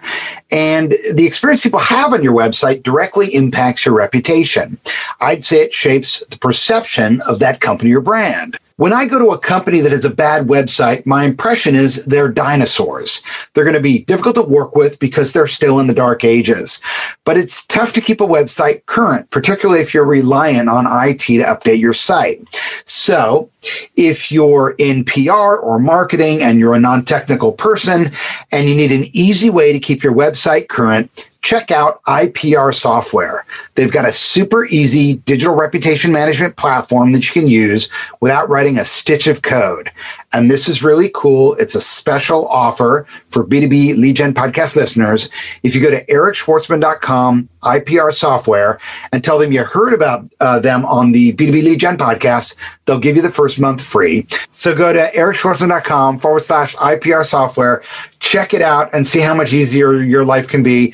And 0.51 0.95
the 1.13 1.25
experience 1.27 1.61
people 1.61 1.79
have 1.79 2.13
on 2.13 2.23
your 2.23 2.33
website 2.33 2.81
directly 2.81 3.33
impacts 3.35 3.85
your 3.85 3.93
reputation. 3.95 4.79
I'd 5.21 5.45
say 5.45 5.61
it 5.63 5.73
shapes 5.73 6.25
the 6.25 6.37
perception 6.39 7.21
of 7.21 7.37
that 7.39 7.61
company 7.61 7.93
or 7.93 8.01
brand. 8.01 8.57
When 8.77 8.93
I 8.93 9.07
go 9.07 9.17
to 9.17 9.31
a 9.31 9.39
company 9.39 9.79
that 9.81 9.91
has 9.91 10.05
a 10.05 10.09
bad 10.11 10.45
website, 10.45 11.03
my 11.03 11.23
impression 11.23 11.73
is 11.73 12.05
they're 12.05 12.29
dinosaurs. 12.29 13.23
They're 13.53 13.63
going 13.63 13.75
to 13.75 13.81
be 13.81 14.03
difficult 14.03 14.35
to 14.35 14.43
work 14.43 14.75
with 14.75 14.99
because 14.99 15.33
they're 15.33 15.47
still 15.47 15.79
in 15.79 15.87
the 15.87 15.95
dark 15.95 16.23
ages. 16.23 16.79
But 17.25 17.37
it's 17.37 17.65
tough 17.65 17.91
to 17.93 18.01
keep 18.01 18.21
a 18.21 18.27
website 18.27 18.85
current, 18.85 19.31
particularly 19.31 19.81
if 19.81 19.95
you're 19.95 20.05
reliant 20.05 20.69
on 20.69 20.85
IT 20.85 21.21
to 21.21 21.41
update 21.41 21.79
your 21.79 21.93
site. 21.93 22.47
So 22.85 23.49
if 23.95 24.31
you're 24.31 24.75
in 24.77 25.05
PR 25.05 25.55
or 25.55 25.79
marketing 25.79 26.43
and 26.43 26.59
you're 26.59 26.75
a 26.75 26.79
non 26.79 27.03
technical 27.03 27.53
person 27.53 28.11
and 28.51 28.69
you 28.69 28.75
need 28.75 28.91
an 28.91 29.09
easy 29.11 29.49
way 29.49 29.73
to 29.73 29.79
keep 29.79 30.03
your 30.03 30.13
website 30.13 30.67
current, 30.67 31.27
check 31.47 31.71
out 31.71 32.03
IPR 32.03 32.75
software. 32.75 33.45
They've 33.75 33.91
got 33.91 34.03
a 34.03 34.11
super 34.11 34.65
easy 34.65 35.13
digital 35.13 35.55
reputation 35.55 36.11
management 36.11 36.57
platform 36.57 37.13
that 37.13 37.25
you 37.25 37.31
can 37.31 37.49
use 37.49 37.89
without 38.19 38.49
writing 38.49 38.77
a 38.77 38.83
stitch 38.83 39.27
of 39.27 39.43
code. 39.43 39.89
And 40.33 40.51
this 40.51 40.67
is 40.67 40.83
really 40.83 41.09
cool. 41.15 41.53
It's 41.53 41.73
a 41.73 41.79
special 41.79 42.49
offer 42.49 43.07
for 43.29 43.45
B2B 43.45 43.95
lead 43.97 44.17
gen 44.17 44.33
podcast 44.33 44.75
listeners. 44.75 45.29
If 45.63 45.73
you 45.73 45.81
go 45.81 45.89
to 45.89 46.03
ericschwartzman.com, 46.07 47.47
IPR 47.63 48.13
software, 48.13 48.77
and 49.13 49.23
tell 49.23 49.39
them 49.39 49.53
you 49.53 49.63
heard 49.63 49.93
about 49.93 50.27
uh, 50.41 50.59
them 50.59 50.85
on 50.85 51.13
the 51.13 51.31
B2B 51.31 51.63
lead 51.63 51.79
gen 51.79 51.97
podcast, 51.97 52.57
they'll 52.83 52.99
give 52.99 53.15
you 53.15 53.21
the 53.21 53.31
first 53.31 53.57
month 53.57 53.81
free. 53.81 54.25
So 54.49 54.75
go 54.75 54.91
to 54.91 55.09
ericschwartzman.com 55.15 56.19
forward 56.19 56.43
slash 56.43 56.75
IPR 56.75 57.25
software, 57.25 57.83
check 58.19 58.53
it 58.53 58.61
out 58.61 58.93
and 58.93 59.07
see 59.07 59.21
how 59.21 59.33
much 59.33 59.53
easier 59.53 60.01
your 60.01 60.25
life 60.25 60.49
can 60.49 60.61
be. 60.61 60.93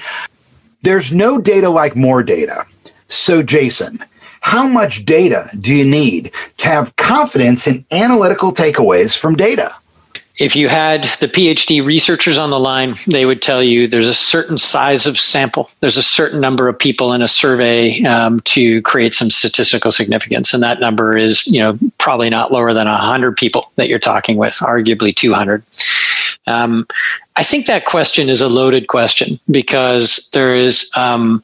There's 0.83 1.11
no 1.11 1.39
data 1.39 1.69
like 1.69 1.95
more 1.95 2.23
data. 2.23 2.65
So, 3.07 3.41
Jason, 3.41 3.99
how 4.41 4.67
much 4.67 5.05
data 5.05 5.49
do 5.59 5.73
you 5.73 5.85
need 5.85 6.33
to 6.57 6.67
have 6.67 6.95
confidence 6.97 7.67
in 7.67 7.85
analytical 7.91 8.53
takeaways 8.53 9.17
from 9.17 9.35
data? 9.35 9.73
If 10.39 10.55
you 10.55 10.67
had 10.67 11.03
the 11.19 11.27
PhD 11.27 11.85
researchers 11.85 12.39
on 12.39 12.49
the 12.49 12.59
line, 12.59 12.95
they 13.07 13.25
would 13.25 13.41
tell 13.41 13.61
you 13.61 13.87
there's 13.87 14.09
a 14.09 14.15
certain 14.15 14.57
size 14.57 15.05
of 15.05 15.19
sample, 15.19 15.69
there's 15.79 15.95
a 15.95 16.03
certain 16.03 16.41
number 16.41 16.67
of 16.67 16.77
people 16.77 17.13
in 17.13 17.21
a 17.21 17.27
survey 17.27 18.03
um, 18.03 18.39
to 18.41 18.81
create 18.81 19.13
some 19.13 19.29
statistical 19.29 19.91
significance, 19.91 20.53
and 20.53 20.63
that 20.63 20.79
number 20.79 21.15
is, 21.15 21.45
you 21.45 21.59
know, 21.59 21.77
probably 21.99 22.31
not 22.31 22.51
lower 22.51 22.73
than 22.73 22.87
100 22.87 23.37
people 23.37 23.71
that 23.75 23.89
you're 23.89 23.99
talking 23.99 24.35
with, 24.35 24.53
arguably 24.55 25.15
200. 25.15 25.63
Um, 26.47 26.87
I 27.35 27.43
think 27.43 27.65
that 27.65 27.85
question 27.85 28.29
is 28.29 28.41
a 28.41 28.47
loaded 28.47 28.87
question 28.87 29.39
because 29.49 30.29
there 30.33 30.55
is 30.55 30.91
um, 30.95 31.43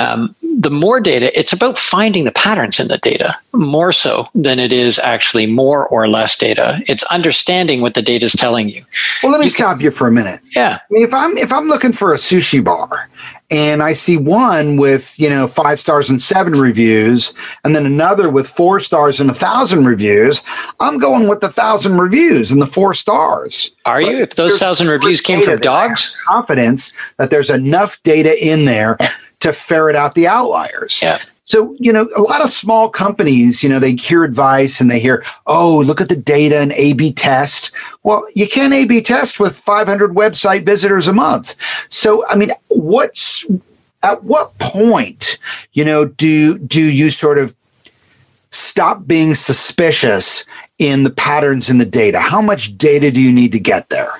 um, 0.00 0.34
the 0.58 0.70
more 0.70 1.00
data, 1.00 1.38
it's 1.38 1.52
about 1.52 1.78
finding 1.78 2.24
the 2.24 2.32
patterns 2.32 2.80
in 2.80 2.88
the 2.88 2.98
data 2.98 3.36
more 3.52 3.92
so 3.92 4.28
than 4.34 4.58
it 4.58 4.72
is 4.72 4.98
actually 4.98 5.46
more 5.46 5.86
or 5.88 6.08
less 6.08 6.36
data. 6.36 6.82
It's 6.88 7.02
understanding 7.04 7.82
what 7.82 7.94
the 7.94 8.02
data 8.02 8.24
is 8.24 8.32
telling 8.32 8.68
you. 8.68 8.84
Well, 9.22 9.32
let 9.32 9.40
me 9.40 9.46
you 9.46 9.50
stop 9.50 9.76
can, 9.76 9.84
you 9.84 9.90
for 9.90 10.08
a 10.08 10.12
minute. 10.12 10.40
Yeah. 10.56 10.78
I 10.80 10.86
mean, 10.90 11.04
if 11.04 11.12
I'm 11.12 11.36
if 11.36 11.52
I'm 11.52 11.68
looking 11.68 11.92
for 11.92 12.12
a 12.12 12.16
sushi 12.16 12.64
bar 12.64 13.08
and 13.52 13.82
I 13.82 13.92
see 13.92 14.16
one 14.16 14.76
with 14.78 15.18
you 15.20 15.28
know 15.28 15.46
five 15.46 15.78
stars 15.78 16.10
and 16.10 16.20
seven 16.20 16.54
reviews, 16.54 17.34
and 17.62 17.76
then 17.76 17.86
another 17.86 18.30
with 18.30 18.48
four 18.48 18.80
stars 18.80 19.20
and 19.20 19.30
a 19.30 19.34
thousand 19.34 19.84
reviews, 19.84 20.42
I'm 20.80 20.98
going 20.98 21.28
with 21.28 21.40
the 21.40 21.50
thousand 21.50 21.98
reviews 21.98 22.50
and 22.50 22.60
the 22.60 22.66
four 22.66 22.94
stars. 22.94 23.72
Are 23.84 24.00
but 24.00 24.10
you? 24.10 24.18
If 24.18 24.34
those 24.34 24.58
thousand 24.58 24.88
reviews 24.88 25.20
came 25.20 25.42
from 25.42 25.58
dogs, 25.58 26.16
confidence 26.26 27.14
that 27.18 27.30
there's 27.30 27.50
enough 27.50 28.02
data 28.02 28.34
in 28.44 28.64
there 28.64 28.96
to 29.40 29.52
ferret 29.52 29.96
out 29.96 30.14
the 30.14 30.26
outliers. 30.26 31.00
Yeah. 31.02 31.18
So, 31.52 31.76
you 31.78 31.92
know, 31.92 32.08
a 32.16 32.22
lot 32.22 32.42
of 32.42 32.48
small 32.48 32.88
companies, 32.88 33.62
you 33.62 33.68
know, 33.68 33.78
they 33.78 33.94
hear 33.94 34.24
advice 34.24 34.80
and 34.80 34.90
they 34.90 34.98
hear, 34.98 35.22
oh, 35.46 35.82
look 35.84 36.00
at 36.00 36.08
the 36.08 36.16
data 36.16 36.56
and 36.56 36.72
A 36.72 36.94
B 36.94 37.12
test. 37.12 37.72
Well, 38.04 38.26
you 38.34 38.48
can't 38.48 38.72
A 38.72 38.86
B 38.86 39.02
test 39.02 39.38
with 39.38 39.54
500 39.54 40.14
website 40.14 40.64
visitors 40.64 41.08
a 41.08 41.12
month. 41.12 41.54
So, 41.92 42.26
I 42.26 42.36
mean, 42.36 42.52
what's, 42.68 43.44
at 44.02 44.24
what 44.24 44.56
point, 44.60 45.36
you 45.74 45.84
know, 45.84 46.06
do, 46.06 46.56
do 46.56 46.80
you 46.80 47.10
sort 47.10 47.36
of 47.36 47.54
stop 48.48 49.06
being 49.06 49.34
suspicious 49.34 50.46
in 50.78 51.02
the 51.02 51.10
patterns 51.10 51.68
in 51.68 51.76
the 51.76 51.84
data? 51.84 52.18
How 52.18 52.40
much 52.40 52.78
data 52.78 53.10
do 53.10 53.20
you 53.20 53.30
need 53.30 53.52
to 53.52 53.60
get 53.60 53.90
there? 53.90 54.14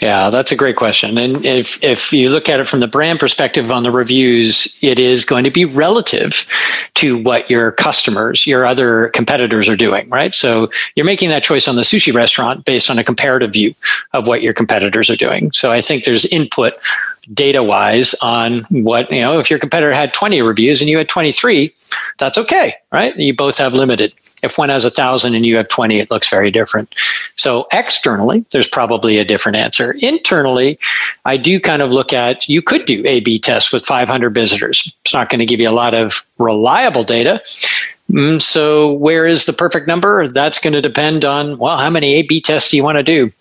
Yeah, 0.00 0.30
that's 0.30 0.50
a 0.50 0.56
great 0.56 0.76
question. 0.76 1.16
And 1.18 1.46
if 1.46 1.82
if 1.82 2.12
you 2.12 2.28
look 2.28 2.48
at 2.48 2.58
it 2.60 2.66
from 2.66 2.80
the 2.80 2.88
brand 2.88 3.20
perspective 3.20 3.70
on 3.70 3.84
the 3.84 3.90
reviews, 3.90 4.76
it 4.82 4.98
is 4.98 5.24
going 5.24 5.44
to 5.44 5.50
be 5.50 5.64
relative 5.64 6.46
to 6.94 7.16
what 7.16 7.48
your 7.48 7.70
customers, 7.72 8.46
your 8.46 8.66
other 8.66 9.08
competitors 9.10 9.68
are 9.68 9.76
doing, 9.76 10.08
right? 10.08 10.34
So 10.34 10.70
you're 10.96 11.06
making 11.06 11.28
that 11.28 11.44
choice 11.44 11.68
on 11.68 11.76
the 11.76 11.82
sushi 11.82 12.12
restaurant 12.12 12.64
based 12.64 12.90
on 12.90 12.98
a 12.98 13.04
comparative 13.04 13.52
view 13.52 13.74
of 14.12 14.26
what 14.26 14.42
your 14.42 14.52
competitors 14.52 15.08
are 15.10 15.16
doing. 15.16 15.52
So 15.52 15.70
I 15.70 15.80
think 15.80 16.04
there's 16.04 16.24
input 16.26 16.74
data 17.32 17.62
wise 17.62 18.14
on 18.20 18.66
what, 18.70 19.10
you 19.10 19.20
know, 19.20 19.38
if 19.38 19.50
your 19.50 19.58
competitor 19.58 19.92
had 19.92 20.12
20 20.12 20.42
reviews 20.42 20.80
and 20.80 20.90
you 20.90 20.98
had 20.98 21.08
23, 21.08 21.72
that's 22.18 22.38
okay, 22.38 22.74
right? 22.92 23.16
You 23.16 23.34
both 23.34 23.58
have 23.58 23.74
limited. 23.74 24.12
If 24.42 24.58
one 24.58 24.68
has 24.68 24.84
a 24.84 24.90
thousand 24.90 25.34
and 25.34 25.46
you 25.46 25.56
have 25.56 25.68
20, 25.68 25.98
it 25.98 26.10
looks 26.10 26.28
very 26.28 26.50
different. 26.50 26.94
So 27.34 27.66
externally, 27.72 28.44
there's 28.52 28.68
probably 28.68 29.18
a 29.18 29.24
different 29.24 29.56
answer. 29.56 29.92
Internally, 30.00 30.78
I 31.24 31.36
do 31.38 31.58
kind 31.58 31.80
of 31.80 31.92
look 31.92 32.12
at 32.12 32.46
you 32.48 32.60
could 32.60 32.84
do 32.84 33.02
A 33.06 33.20
B 33.20 33.38
tests 33.38 33.72
with 33.72 33.86
500 33.86 34.34
visitors. 34.34 34.92
It's 35.02 35.14
not 35.14 35.30
going 35.30 35.38
to 35.38 35.46
give 35.46 35.60
you 35.60 35.68
a 35.68 35.72
lot 35.72 35.94
of 35.94 36.26
reliable 36.38 37.04
data. 37.04 37.40
Mm, 38.10 38.40
so, 38.40 38.92
where 38.92 39.26
is 39.26 39.46
the 39.46 39.54
perfect 39.54 39.86
number? 39.86 40.28
That's 40.28 40.58
going 40.58 40.74
to 40.74 40.82
depend 40.82 41.24
on, 41.24 41.56
well, 41.56 41.78
how 41.78 41.88
many 41.88 42.14
A 42.14 42.22
B 42.22 42.40
tests 42.40 42.70
do 42.70 42.76
you 42.76 42.84
want 42.84 42.98
to 42.98 43.02
do? 43.02 43.32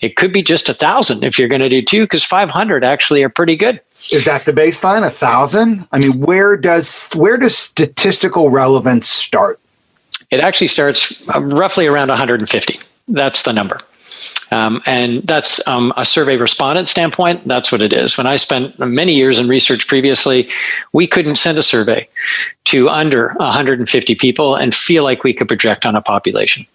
It 0.00 0.16
could 0.16 0.32
be 0.32 0.42
just 0.42 0.68
a 0.68 0.74
thousand 0.74 1.24
if 1.24 1.38
you're 1.38 1.48
going 1.48 1.62
to 1.62 1.68
do 1.68 1.80
two, 1.80 2.02
because 2.02 2.22
500 2.22 2.84
actually 2.84 3.22
are 3.22 3.30
pretty 3.30 3.56
good. 3.56 3.80
Is 4.12 4.24
that 4.26 4.44
the 4.44 4.52
baseline? 4.52 5.06
A 5.06 5.10
thousand? 5.10 5.86
I 5.92 5.98
mean, 5.98 6.20
where 6.20 6.56
does 6.56 7.08
where 7.14 7.38
does 7.38 7.56
statistical 7.56 8.50
relevance 8.50 9.08
start? 9.08 9.58
It 10.30 10.40
actually 10.40 10.66
starts 10.66 11.14
uh, 11.34 11.40
roughly 11.40 11.86
around 11.86 12.08
150. 12.08 12.80
That's 13.08 13.42
the 13.42 13.52
number. 13.52 13.80
Um, 14.50 14.80
and 14.86 15.26
that's 15.26 15.66
um, 15.66 15.92
a 15.96 16.06
survey 16.06 16.36
respondent 16.36 16.88
standpoint. 16.88 17.46
That's 17.48 17.72
what 17.72 17.80
it 17.80 17.92
is. 17.92 18.16
When 18.16 18.26
I 18.26 18.36
spent 18.36 18.78
many 18.78 19.14
years 19.14 19.38
in 19.38 19.48
research 19.48 19.88
previously, 19.88 20.48
we 20.92 21.06
couldn't 21.06 21.36
send 21.36 21.58
a 21.58 21.62
survey 21.62 22.08
to 22.66 22.88
under 22.88 23.34
150 23.36 24.14
people 24.14 24.54
and 24.54 24.74
feel 24.74 25.02
like 25.02 25.24
we 25.24 25.34
could 25.34 25.48
project 25.48 25.84
on 25.84 25.96
a 25.96 26.02
population. 26.02 26.66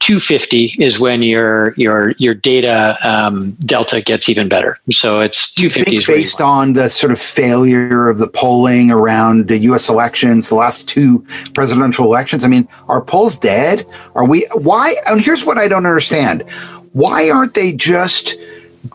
250 0.00 0.76
is 0.78 0.98
when 0.98 1.22
your 1.22 1.74
your 1.76 2.12
your 2.18 2.34
data 2.34 2.96
um, 3.02 3.52
delta 3.60 4.00
gets 4.00 4.28
even 4.28 4.48
better. 4.48 4.78
So 4.90 5.20
it's 5.20 5.52
250 5.54 5.96
is 5.96 6.06
based 6.06 6.40
on 6.40 6.72
the 6.72 6.88
sort 6.88 7.12
of 7.12 7.18
failure 7.18 8.08
of 8.08 8.18
the 8.18 8.28
polling 8.28 8.90
around 8.90 9.48
the 9.48 9.58
U.S. 9.58 9.88
elections, 9.88 10.48
the 10.48 10.54
last 10.54 10.88
two 10.88 11.24
presidential 11.54 12.04
elections. 12.04 12.44
I 12.44 12.48
mean, 12.48 12.68
are 12.88 13.02
polls 13.02 13.38
dead? 13.38 13.86
Are 14.14 14.26
we? 14.26 14.46
Why? 14.52 14.96
And 15.06 15.20
here's 15.20 15.44
what 15.44 15.58
I 15.58 15.68
don't 15.68 15.86
understand 15.86 16.48
why 16.92 17.30
aren't 17.30 17.54
they 17.54 17.72
just 17.72 18.36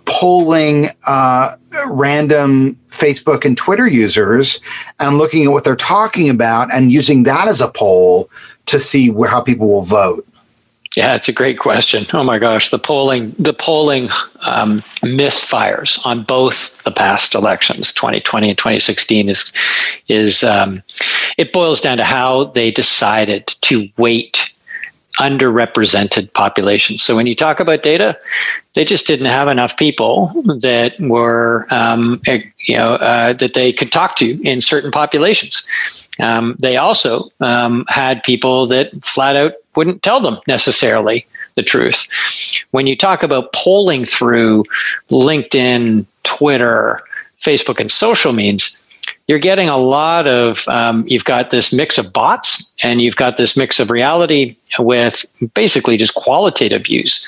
polling 0.05 0.89
uh, 1.07 1.55
random 1.87 2.75
Facebook 2.89 3.45
and 3.45 3.57
Twitter 3.57 3.87
users 3.87 4.59
and 4.99 5.17
looking 5.17 5.45
at 5.45 5.51
what 5.51 5.63
they're 5.63 5.75
talking 5.75 6.29
about 6.29 6.73
and 6.73 6.91
using 6.91 7.23
that 7.23 7.47
as 7.47 7.61
a 7.61 7.67
poll 7.67 8.29
to 8.65 8.79
see 8.79 9.09
where, 9.09 9.29
how 9.29 9.41
people 9.41 9.67
will 9.67 9.83
vote? 9.83 10.27
Yeah, 10.95 11.15
it's 11.15 11.27
a 11.27 11.33
great 11.33 11.57
question. 11.57 12.05
Oh 12.13 12.23
my 12.23 12.37
gosh, 12.37 12.69
the 12.69 12.77
polling 12.77 13.35
the 13.39 13.53
polling 13.53 14.09
um, 14.41 14.81
misfires 15.01 15.99
on 16.05 16.23
both 16.23 16.81
the 16.83 16.91
past 16.91 17.33
elections, 17.33 17.91
2020 17.93 18.49
and 18.49 18.57
2016, 18.57 19.29
is 19.29 19.51
is 20.07 20.43
um, 20.43 20.83
it 21.37 21.51
boils 21.51 21.81
down 21.81 21.97
to 21.97 22.03
how 22.03 22.45
they 22.45 22.69
decided 22.69 23.47
to 23.61 23.89
weight 23.97 24.52
underrepresented 25.19 26.33
populations. 26.33 27.03
So 27.03 27.15
when 27.15 27.27
you 27.27 27.35
talk 27.35 27.59
about 27.59 27.83
data, 27.83 28.17
they 28.73 28.83
just 28.83 29.05
didn't 29.05 29.27
have 29.27 29.47
enough 29.47 29.77
people 29.77 30.27
that 30.59 30.99
were, 30.99 31.67
um, 31.69 32.19
eh, 32.27 32.43
you 32.65 32.75
know, 32.75 32.93
uh, 32.95 33.33
that 33.33 33.53
they 33.53 33.71
could 33.71 33.91
talk 33.91 34.15
to 34.17 34.41
in 34.43 34.61
certain 34.61 34.91
populations. 34.91 35.67
Um, 36.19 36.55
they 36.59 36.77
also 36.77 37.29
um, 37.39 37.85
had 37.89 38.23
people 38.23 38.65
that 38.67 39.05
flat 39.05 39.35
out 39.35 39.53
wouldn't 39.75 40.03
tell 40.03 40.19
them 40.19 40.39
necessarily 40.47 41.25
the 41.55 41.63
truth. 41.63 42.07
When 42.71 42.87
you 42.87 42.95
talk 42.95 43.23
about 43.23 43.53
polling 43.53 44.05
through 44.05 44.65
LinkedIn, 45.09 46.05
Twitter, 46.23 47.01
Facebook, 47.41 47.79
and 47.79 47.91
social 47.91 48.33
means, 48.33 48.81
you're 49.27 49.39
getting 49.39 49.69
a 49.69 49.77
lot 49.77 50.27
of 50.27 50.67
um, 50.67 51.05
you've 51.07 51.23
got 51.23 51.49
this 51.49 51.71
mix 51.71 51.97
of 51.97 52.11
bots 52.11 52.73
and 52.83 53.01
you've 53.01 53.15
got 53.15 53.37
this 53.37 53.55
mix 53.55 53.79
of 53.79 53.89
reality 53.89 54.57
with 54.79 55.25
basically 55.53 55.97
just 55.97 56.15
qualitative 56.15 56.85
views. 56.85 57.27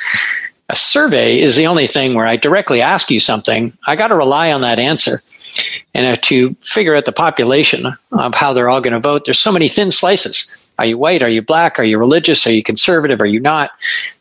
A 0.69 0.75
survey 0.75 1.39
is 1.39 1.55
the 1.55 1.67
only 1.67 1.88
thing 1.88 2.15
where 2.15 2.25
i 2.25 2.36
directly 2.36 2.81
ask 2.81 3.12
you 3.12 3.19
something 3.19 3.77
i 3.88 3.95
got 3.95 4.08
to 4.08 4.15
rely 4.15 4.51
on 4.51 4.62
that 4.62 4.79
answer. 4.79 5.21
And 5.93 6.21
to 6.23 6.53
figure 6.55 6.95
out 6.95 7.05
the 7.05 7.13
population 7.13 7.95
of 8.12 8.36
how 8.36 8.51
they're 8.51 8.69
all 8.69 8.81
going 8.81 8.93
to 8.93 8.99
vote 8.99 9.25
there's 9.25 9.39
so 9.39 9.51
many 9.51 9.69
thin 9.69 9.91
slices. 9.91 10.51
Are 10.77 10.86
you 10.86 10.97
white? 10.97 11.23
Are 11.23 11.29
you 11.29 11.41
black? 11.41 11.79
Are 11.79 11.86
you 11.86 11.97
religious? 11.97 12.45
Are 12.45 12.51
you 12.51 12.62
conservative? 12.62 13.21
Are 13.21 13.25
you 13.25 13.39
not 13.39 13.71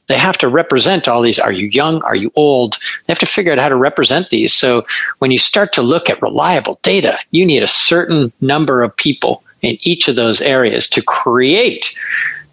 they 0.06 0.18
have 0.18 0.36
to 0.38 0.48
represent 0.48 1.08
all 1.08 1.22
these. 1.22 1.38
Are 1.38 1.52
you 1.52 1.68
young? 1.68 2.02
Are 2.02 2.16
you 2.16 2.32
old? 2.36 2.74
They 3.06 3.12
have 3.12 3.18
to 3.20 3.26
figure 3.26 3.52
out 3.52 3.58
how 3.58 3.68
to 3.68 3.76
represent 3.76 4.30
these. 4.30 4.52
So 4.52 4.84
when 5.18 5.30
you 5.30 5.38
start 5.38 5.72
to 5.74 5.82
look 5.82 6.10
at 6.10 6.20
reliable 6.20 6.78
data, 6.82 7.18
you 7.30 7.46
need 7.46 7.62
a 7.62 7.68
certain 7.68 8.32
number 8.40 8.82
of 8.82 8.96
people 8.96 9.42
in 9.62 9.78
each 9.80 10.08
of 10.08 10.16
those 10.16 10.40
areas 10.40 10.88
to 10.90 11.02
create 11.02 11.96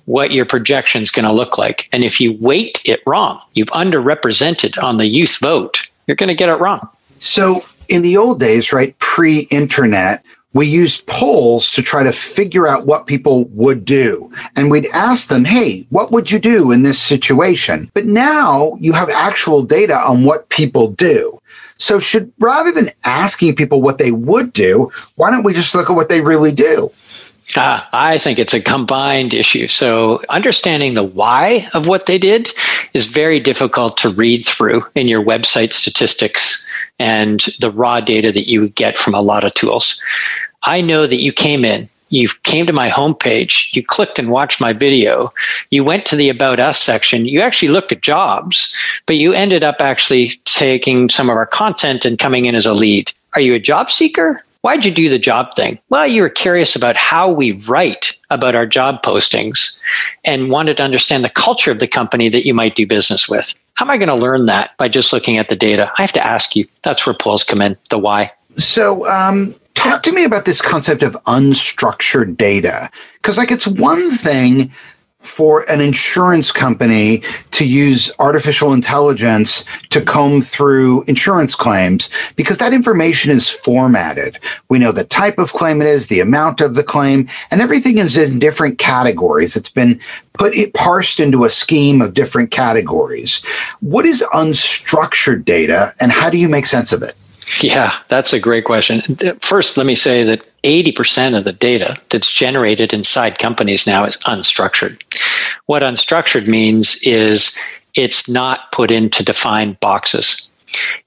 what 0.06 0.32
your 0.32 0.46
projection 0.46 1.04
is 1.04 1.12
going 1.12 1.26
to 1.26 1.32
look 1.32 1.58
like. 1.58 1.88
And 1.92 2.04
if 2.04 2.20
you 2.20 2.34
weight 2.40 2.82
it 2.86 3.02
wrong, 3.06 3.42
you've 3.54 3.68
underrepresented 3.70 4.82
on 4.82 4.98
the 4.98 5.08
youth 5.08 5.38
vote, 5.40 5.88
you're 6.08 6.16
going 6.16 6.30
to 6.30 6.36
get 6.36 6.50
it 6.50 6.56
wrong. 6.56 6.88
So 7.20 7.64
in 7.90 8.02
the 8.02 8.18
old 8.18 8.40
days, 8.40 8.74
right, 8.74 8.98
pre 9.00 9.42
internet, 9.52 10.24
we 10.54 10.68
used 10.68 11.08
polls 11.08 11.72
to 11.72 11.82
try 11.82 12.04
to 12.04 12.12
figure 12.12 12.68
out 12.68 12.86
what 12.86 13.08
people 13.08 13.46
would 13.46 13.86
do. 13.86 14.32
And 14.56 14.70
we'd 14.70 14.88
ask 14.88 15.28
them, 15.28 15.46
hey, 15.46 15.86
what 15.90 16.12
would 16.12 16.32
you 16.32 16.40
do 16.40 16.72
in 16.72 16.84
this 16.84 17.00
situation? 17.00 17.90
But 17.94 18.06
now 18.06 18.78
you 18.80 18.94
have 18.94 19.10
actual 19.10 19.64
data 19.64 19.96
on 19.96 20.24
what 20.24 20.50
people 20.50 20.92
do. 20.92 21.42
So 21.78 22.00
should 22.00 22.32
rather 22.40 22.72
than 22.72 22.92
asking 23.04 23.56
people 23.56 23.82
what 23.82 23.98
they 23.98 24.12
would 24.12 24.54
do, 24.54 24.92
why 25.16 25.32
don't 25.32 25.44
we 25.44 25.54
just 25.54 25.74
look 25.74 25.90
at 25.90 25.96
what 25.96 26.10
they 26.10 26.22
really 26.22 26.52
do? 26.52 26.92
Uh, 27.56 27.84
I 27.92 28.18
think 28.18 28.40
it's 28.40 28.54
a 28.54 28.62
combined 28.62 29.34
issue. 29.34 29.68
So, 29.68 30.22
understanding 30.30 30.94
the 30.94 31.04
why 31.04 31.68
of 31.74 31.88
what 31.88 32.06
they 32.06 32.18
did 32.18 32.50
is 32.94 33.08
very 33.08 33.40
difficult 33.40 33.98
to 33.98 34.10
read 34.10 34.46
through 34.46 34.86
in 34.96 35.08
your 35.08 35.24
website 35.24 35.74
statistics 35.74 36.66
and 37.00 37.46
the 37.60 37.72
raw 37.72 38.00
data 38.00 38.32
that 38.32 38.48
you 38.48 38.70
get 38.70 38.98
from 38.98 39.14
a 39.14 39.22
lot 39.22 39.44
of 39.44 39.54
tools. 39.54 40.02
I 40.64 40.82
know 40.82 41.08
that 41.08 41.22
you 41.22 41.34
came 41.34 41.66
in, 41.66 41.90
you 42.10 42.30
came 42.44 42.68
to 42.68 42.74
my 42.74 42.90
homepage, 42.90 43.74
you 43.74 43.84
clicked 43.84 44.20
and 44.20 44.30
watched 44.30 44.62
my 44.62 44.74
video, 44.74 45.34
you 45.72 45.84
went 45.84 46.06
to 46.08 46.16
the 46.16 46.30
About 46.30 46.60
Us 46.60 46.80
section, 46.80 47.26
you 47.26 47.42
actually 47.42 47.70
looked 47.70 47.92
at 47.92 48.02
jobs, 48.02 48.74
but 49.08 49.16
you 49.16 49.34
ended 49.34 49.64
up 49.64 49.78
actually 49.80 50.34
taking 50.46 51.10
some 51.10 51.30
of 51.30 51.36
our 51.36 51.48
content 51.48 52.06
and 52.06 52.20
coming 52.20 52.46
in 52.46 52.54
as 52.54 52.66
a 52.66 52.74
lead. 52.74 53.12
Are 53.34 53.42
you 53.42 53.54
a 53.56 53.60
job 53.60 53.90
seeker? 53.90 54.44
Why'd 54.62 54.86
you 54.86 54.92
do 54.92 55.10
the 55.10 55.18
job 55.18 55.56
thing? 55.56 55.80
Well, 55.90 56.06
you 56.06 56.22
were 56.22 56.30
curious 56.30 56.76
about 56.76 56.96
how 56.96 57.32
we 57.32 57.54
write 57.54 58.18
about 58.30 58.54
our 58.54 58.68
job 58.68 59.02
postings 59.02 59.80
and 60.24 60.52
wanted 60.52 60.78
to 60.78 60.84
understand 60.84 61.24
the 61.24 61.30
culture 61.30 61.72
of 61.72 61.80
the 61.80 61.88
company 61.88 62.30
that 62.30 62.46
you 62.46 62.54
might 62.54 62.76
do 62.76 62.86
business 62.86 63.28
with. 63.28 63.56
How 63.74 63.86
am 63.86 63.90
I 63.92 63.98
going 63.98 64.10
to 64.10 64.16
learn 64.16 64.46
that 64.46 64.78
by 64.78 64.88
just 64.88 65.14
looking 65.14 65.40
at 65.40 65.50
the 65.50 65.56
data? 65.56 65.92
I 65.98 66.02
have 66.02 66.12
to 66.14 66.26
ask 66.26 66.56
you. 66.56 66.68
That's 66.84 67.06
where 67.08 67.16
polls 67.16 67.44
come 67.44 67.62
in, 67.62 67.76
the 67.90 67.98
why. 67.98 68.32
So, 68.58 69.08
um, 69.08 69.56
talk 69.74 70.04
to 70.04 70.12
me 70.12 70.26
about 70.26 70.46
this 70.46 70.62
concept 70.62 71.02
of 71.02 71.14
unstructured 71.24 72.38
data. 72.38 72.92
Because, 73.16 73.40
like, 73.40 73.52
it's 73.52 73.66
one 73.66 74.12
thing 74.12 74.72
for 75.22 75.70
an 75.70 75.82
insurance 75.82 76.52
company 76.52 77.20
to 77.52 77.66
use 77.66 78.12
artificial 78.20 78.74
intelligence 78.74 79.64
to 79.90 80.02
comb 80.02 80.42
through 80.42 81.04
insurance 81.04 81.56
claims 81.56 82.10
because 82.36 82.58
that 82.58 82.74
information 82.74 83.32
is 83.32 83.50
formatted. 83.50 84.40
We 84.70 84.80
know 84.80 84.92
the 84.92 85.04
type 85.04 85.38
of 85.38 85.54
claim 85.54 85.82
it 85.82 85.88
is, 85.88 86.08
the 86.08 86.20
amount 86.20 86.62
of 86.62 86.76
the 86.76 86.84
claim, 86.84 87.28
and 87.52 87.62
everything 87.62 87.98
is 87.98 88.18
in 88.18 88.40
different 88.40 88.78
categories. 88.78 89.56
It's 89.56 89.70
been 89.70 90.00
put 90.34 90.56
it 90.56 90.74
parsed 90.74 91.20
into 91.20 91.44
a 91.44 91.50
scheme 91.50 92.02
of 92.02 92.14
different 92.14 92.52
categories. 92.52 93.46
What 93.80 94.06
is 94.06 94.24
unstructured 94.34 95.46
data 95.46 95.94
and 96.02 96.12
how 96.12 96.30
do 96.30 96.38
you 96.40 96.50
make 96.50 96.66
sense 96.66 96.92
of 96.92 97.04
it? 97.04 97.16
Yeah, 97.64 97.96
that's 98.08 98.34
a 98.34 98.40
great 98.40 98.66
question. 98.66 99.02
First, 99.40 99.78
let 99.78 99.86
me 99.86 99.96
say 99.96 100.24
that 100.24 100.44
80% 100.64 101.38
of 101.38 101.44
the 101.44 101.54
data 101.54 101.98
that's 102.10 102.32
generated 102.32 102.94
inside 102.94 103.40
companies 103.40 103.88
now 103.88 104.06
is 104.06 104.18
unstructured. 104.20 105.02
What 105.66 105.84
unstructured 105.84 106.48
means 106.48 106.96
is 107.04 107.58
it's 107.96 108.30
not 108.30 108.72
put 108.72 108.92
into 108.92 109.24
defined 109.24 109.80
boxes. 109.80 110.50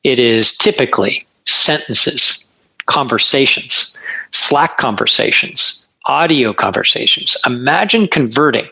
It 0.02 0.18
is 0.18 0.56
typically 0.56 1.26
sentences, 1.46 2.46
conversations, 2.86 3.96
Slack 4.32 4.78
conversations, 4.78 5.86
audio 6.06 6.52
conversations. 6.52 7.36
Imagine 7.46 8.08
converting 8.08 8.68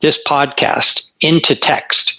this 0.00 0.22
podcast 0.24 1.08
into 1.20 1.54
text 1.54 2.13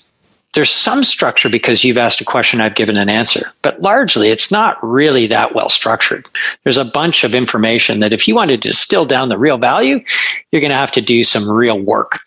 there's 0.56 0.72
some 0.72 1.04
structure 1.04 1.50
because 1.50 1.84
you've 1.84 1.98
asked 1.98 2.22
a 2.22 2.26
question, 2.26 2.62
I've 2.62 2.76
given 2.76 2.98
an 2.98 3.10
answer, 3.10 3.52
but 3.62 3.80
largely 3.82 4.30
it's 4.30 4.50
not 4.50 4.82
really 4.82 5.28
that 5.28 5.54
well 5.54 5.70
structured. 5.70 6.26
There's 6.64 6.78
a 6.78 6.86
bunch 6.86 7.24
of 7.24 7.36
information 7.36 8.00
that 8.00 8.14
if 8.14 8.28
you 8.28 8.36
wanted 8.36 8.62
to 8.62 8.70
distill 8.70 9.06
down 9.06 9.30
the 9.30 9.38
real 9.38 9.58
value, 9.58 10.04
you're 10.52 10.62
going 10.62 10.72
to 10.72 10.78
have 10.78 10.92
to 10.94 11.02
do 11.02 11.24
some 11.24 11.50
real 11.50 11.80
work. 11.80 12.20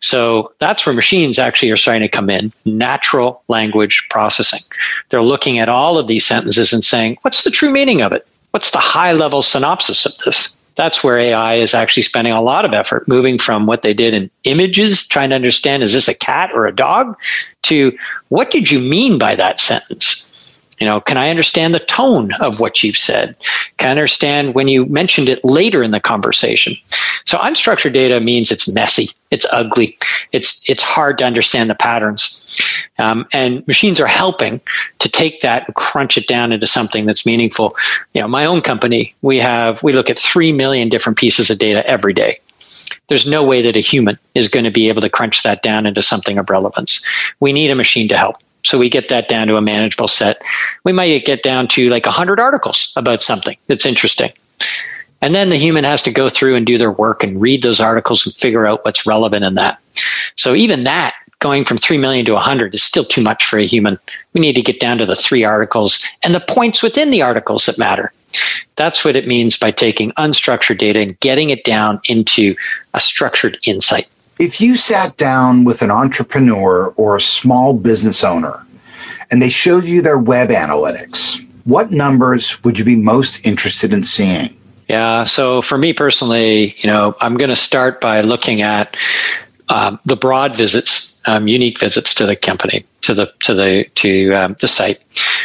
So 0.00 0.52
that's 0.58 0.86
where 0.86 0.94
machines 0.94 1.38
actually 1.38 1.70
are 1.70 1.76
starting 1.76 2.02
to 2.02 2.08
come 2.08 2.30
in 2.30 2.52
natural 2.64 3.42
language 3.48 4.06
processing. 4.10 4.60
They're 5.10 5.22
looking 5.22 5.58
at 5.58 5.68
all 5.68 5.98
of 5.98 6.08
these 6.08 6.26
sentences 6.26 6.72
and 6.72 6.84
saying, 6.84 7.18
what's 7.22 7.42
the 7.42 7.50
true 7.50 7.70
meaning 7.70 8.02
of 8.02 8.12
it? 8.12 8.26
What's 8.50 8.70
the 8.70 8.78
high 8.78 9.12
level 9.12 9.42
synopsis 9.42 10.06
of 10.06 10.16
this? 10.18 10.53
That's 10.74 11.04
where 11.04 11.18
AI 11.18 11.54
is 11.54 11.74
actually 11.74 12.02
spending 12.02 12.32
a 12.32 12.42
lot 12.42 12.64
of 12.64 12.72
effort 12.72 13.06
moving 13.06 13.38
from 13.38 13.66
what 13.66 13.82
they 13.82 13.94
did 13.94 14.14
in 14.14 14.30
images, 14.44 15.06
trying 15.06 15.30
to 15.30 15.36
understand 15.36 15.82
is 15.82 15.92
this 15.92 16.08
a 16.08 16.14
cat 16.14 16.50
or 16.52 16.66
a 16.66 16.74
dog, 16.74 17.16
to 17.62 17.96
what 18.28 18.50
did 18.50 18.70
you 18.70 18.80
mean 18.80 19.18
by 19.18 19.34
that 19.36 19.60
sentence? 19.60 20.20
You 20.80 20.86
know, 20.86 21.00
can 21.00 21.16
I 21.16 21.30
understand 21.30 21.74
the 21.74 21.80
tone 21.80 22.32
of 22.34 22.58
what 22.58 22.82
you've 22.82 22.96
said? 22.96 23.36
Can 23.78 23.88
I 23.88 23.90
understand 23.92 24.54
when 24.54 24.68
you 24.68 24.86
mentioned 24.86 25.28
it 25.28 25.44
later 25.44 25.82
in 25.82 25.92
the 25.92 26.00
conversation? 26.00 26.76
So 27.26 27.38
unstructured 27.38 27.94
data 27.94 28.20
means 28.20 28.52
it's 28.52 28.68
messy, 28.68 29.08
it's 29.30 29.46
ugly, 29.52 29.96
it's 30.32 30.68
it's 30.68 30.82
hard 30.82 31.18
to 31.18 31.24
understand 31.24 31.70
the 31.70 31.74
patterns. 31.74 32.40
Um, 32.98 33.26
and 33.32 33.66
machines 33.66 33.98
are 33.98 34.06
helping 34.06 34.60
to 34.98 35.08
take 35.08 35.40
that 35.40 35.66
and 35.66 35.74
crunch 35.74 36.18
it 36.18 36.28
down 36.28 36.52
into 36.52 36.66
something 36.66 37.06
that's 37.06 37.24
meaningful. 37.24 37.76
You 38.12 38.20
know, 38.20 38.28
my 38.28 38.44
own 38.44 38.60
company, 38.60 39.14
we 39.22 39.38
have 39.38 39.82
we 39.82 39.92
look 39.92 40.10
at 40.10 40.18
three 40.18 40.52
million 40.52 40.88
different 40.88 41.18
pieces 41.18 41.50
of 41.50 41.58
data 41.58 41.86
every 41.86 42.12
day. 42.12 42.38
There's 43.08 43.26
no 43.26 43.42
way 43.42 43.62
that 43.62 43.76
a 43.76 43.80
human 43.80 44.18
is 44.34 44.48
going 44.48 44.64
to 44.64 44.70
be 44.70 44.88
able 44.88 45.02
to 45.02 45.10
crunch 45.10 45.42
that 45.42 45.62
down 45.62 45.86
into 45.86 46.02
something 46.02 46.38
of 46.38 46.50
relevance. 46.50 47.04
We 47.40 47.52
need 47.52 47.70
a 47.70 47.74
machine 47.74 48.08
to 48.08 48.16
help. 48.16 48.36
So 48.64 48.78
we 48.78 48.88
get 48.88 49.08
that 49.08 49.28
down 49.28 49.46
to 49.48 49.56
a 49.56 49.60
manageable 49.60 50.08
set. 50.08 50.40
We 50.84 50.92
might 50.92 51.24
get 51.26 51.42
down 51.42 51.68
to 51.68 51.90
like 51.90 52.06
100 52.06 52.40
articles 52.40 52.92
about 52.96 53.22
something 53.22 53.58
that's 53.66 53.84
interesting. 53.84 54.32
And 55.24 55.34
then 55.34 55.48
the 55.48 55.56
human 55.56 55.84
has 55.84 56.02
to 56.02 56.12
go 56.12 56.28
through 56.28 56.54
and 56.54 56.66
do 56.66 56.76
their 56.76 56.92
work 56.92 57.24
and 57.24 57.40
read 57.40 57.62
those 57.62 57.80
articles 57.80 58.26
and 58.26 58.34
figure 58.34 58.66
out 58.66 58.84
what's 58.84 59.06
relevant 59.06 59.42
in 59.42 59.54
that. 59.54 59.80
So 60.36 60.54
even 60.54 60.84
that 60.84 61.14
going 61.38 61.64
from 61.64 61.78
3 61.78 61.96
million 61.96 62.26
to 62.26 62.34
100 62.34 62.74
is 62.74 62.82
still 62.82 63.06
too 63.06 63.22
much 63.22 63.42
for 63.46 63.58
a 63.58 63.64
human. 63.64 63.98
We 64.34 64.42
need 64.42 64.52
to 64.56 64.62
get 64.62 64.80
down 64.80 64.98
to 64.98 65.06
the 65.06 65.16
three 65.16 65.42
articles 65.42 66.04
and 66.22 66.34
the 66.34 66.40
points 66.40 66.82
within 66.82 67.08
the 67.08 67.22
articles 67.22 67.64
that 67.64 67.78
matter. 67.78 68.12
That's 68.76 69.02
what 69.02 69.16
it 69.16 69.26
means 69.26 69.56
by 69.56 69.70
taking 69.70 70.12
unstructured 70.12 70.76
data 70.76 71.00
and 71.00 71.18
getting 71.20 71.48
it 71.48 71.64
down 71.64 72.02
into 72.06 72.54
a 72.92 73.00
structured 73.00 73.56
insight. 73.66 74.06
If 74.38 74.60
you 74.60 74.76
sat 74.76 75.16
down 75.16 75.64
with 75.64 75.80
an 75.80 75.90
entrepreneur 75.90 76.92
or 76.98 77.16
a 77.16 77.20
small 77.22 77.72
business 77.72 78.22
owner 78.22 78.66
and 79.30 79.40
they 79.40 79.48
showed 79.48 79.84
you 79.84 80.02
their 80.02 80.18
web 80.18 80.50
analytics, 80.50 81.42
what 81.64 81.92
numbers 81.92 82.62
would 82.62 82.78
you 82.78 82.84
be 82.84 82.96
most 82.96 83.46
interested 83.46 83.90
in 83.94 84.02
seeing? 84.02 84.54
Yeah. 84.88 85.24
So 85.24 85.62
for 85.62 85.78
me 85.78 85.92
personally, 85.92 86.74
you 86.78 86.88
know, 86.88 87.16
I'm 87.20 87.36
going 87.36 87.50
to 87.50 87.56
start 87.56 88.00
by 88.00 88.20
looking 88.20 88.62
at 88.62 88.96
um, 89.68 89.98
the 90.04 90.16
broad 90.16 90.56
visits 90.56 91.14
um, 91.26 91.46
unique 91.46 91.78
visits 91.78 92.14
to 92.14 92.26
the 92.26 92.36
company 92.36 92.84
to 93.02 93.14
the 93.14 93.32
to 93.40 93.54
the 93.54 93.86
to 93.94 94.32
um, 94.32 94.56
the 94.60 94.68
site. 94.68 95.00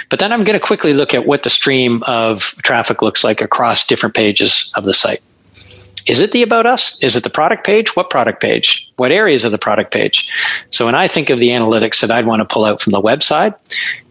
But 0.10 0.19
then 0.19 0.32
I'm 0.32 0.43
going 0.43 0.60
to 0.60 0.65
quickly 0.65 0.93
look 0.93 1.13
at 1.13 1.25
what 1.25 1.43
the 1.43 1.49
stream 1.49 2.04
of 2.04 2.56
traffic 2.63 3.02
looks 3.02 3.23
like 3.23 3.41
across 3.41 3.86
different 3.86 4.15
pages 4.15 4.71
of 4.75 4.84
the 4.86 4.93
site. 4.93 5.21
Is 6.06 6.21
it 6.21 6.32
the 6.32 6.41
about 6.41 6.65
us? 6.65 7.02
Is 7.04 7.15
it 7.15 7.23
the 7.23 7.30
product 7.30 7.65
page? 7.65 7.95
What 7.95 8.10
product 8.10 8.41
page? 8.41 8.91
What 8.95 9.12
areas 9.12 9.43
of 9.43 9.52
the 9.52 9.58
product 9.58 9.93
page? 9.93 10.28
So 10.71 10.86
when 10.86 10.95
I 10.95 11.08
think 11.08 11.30
of 11.30 11.39
the 11.39 11.49
analytics 11.49 12.02
that 12.02 12.10
I'd 12.10 12.25
want 12.25 12.39
to 12.39 12.45
pull 12.45 12.65
out 12.65 12.82
from 12.82 12.91
the 12.91 13.02
website, 13.02 13.54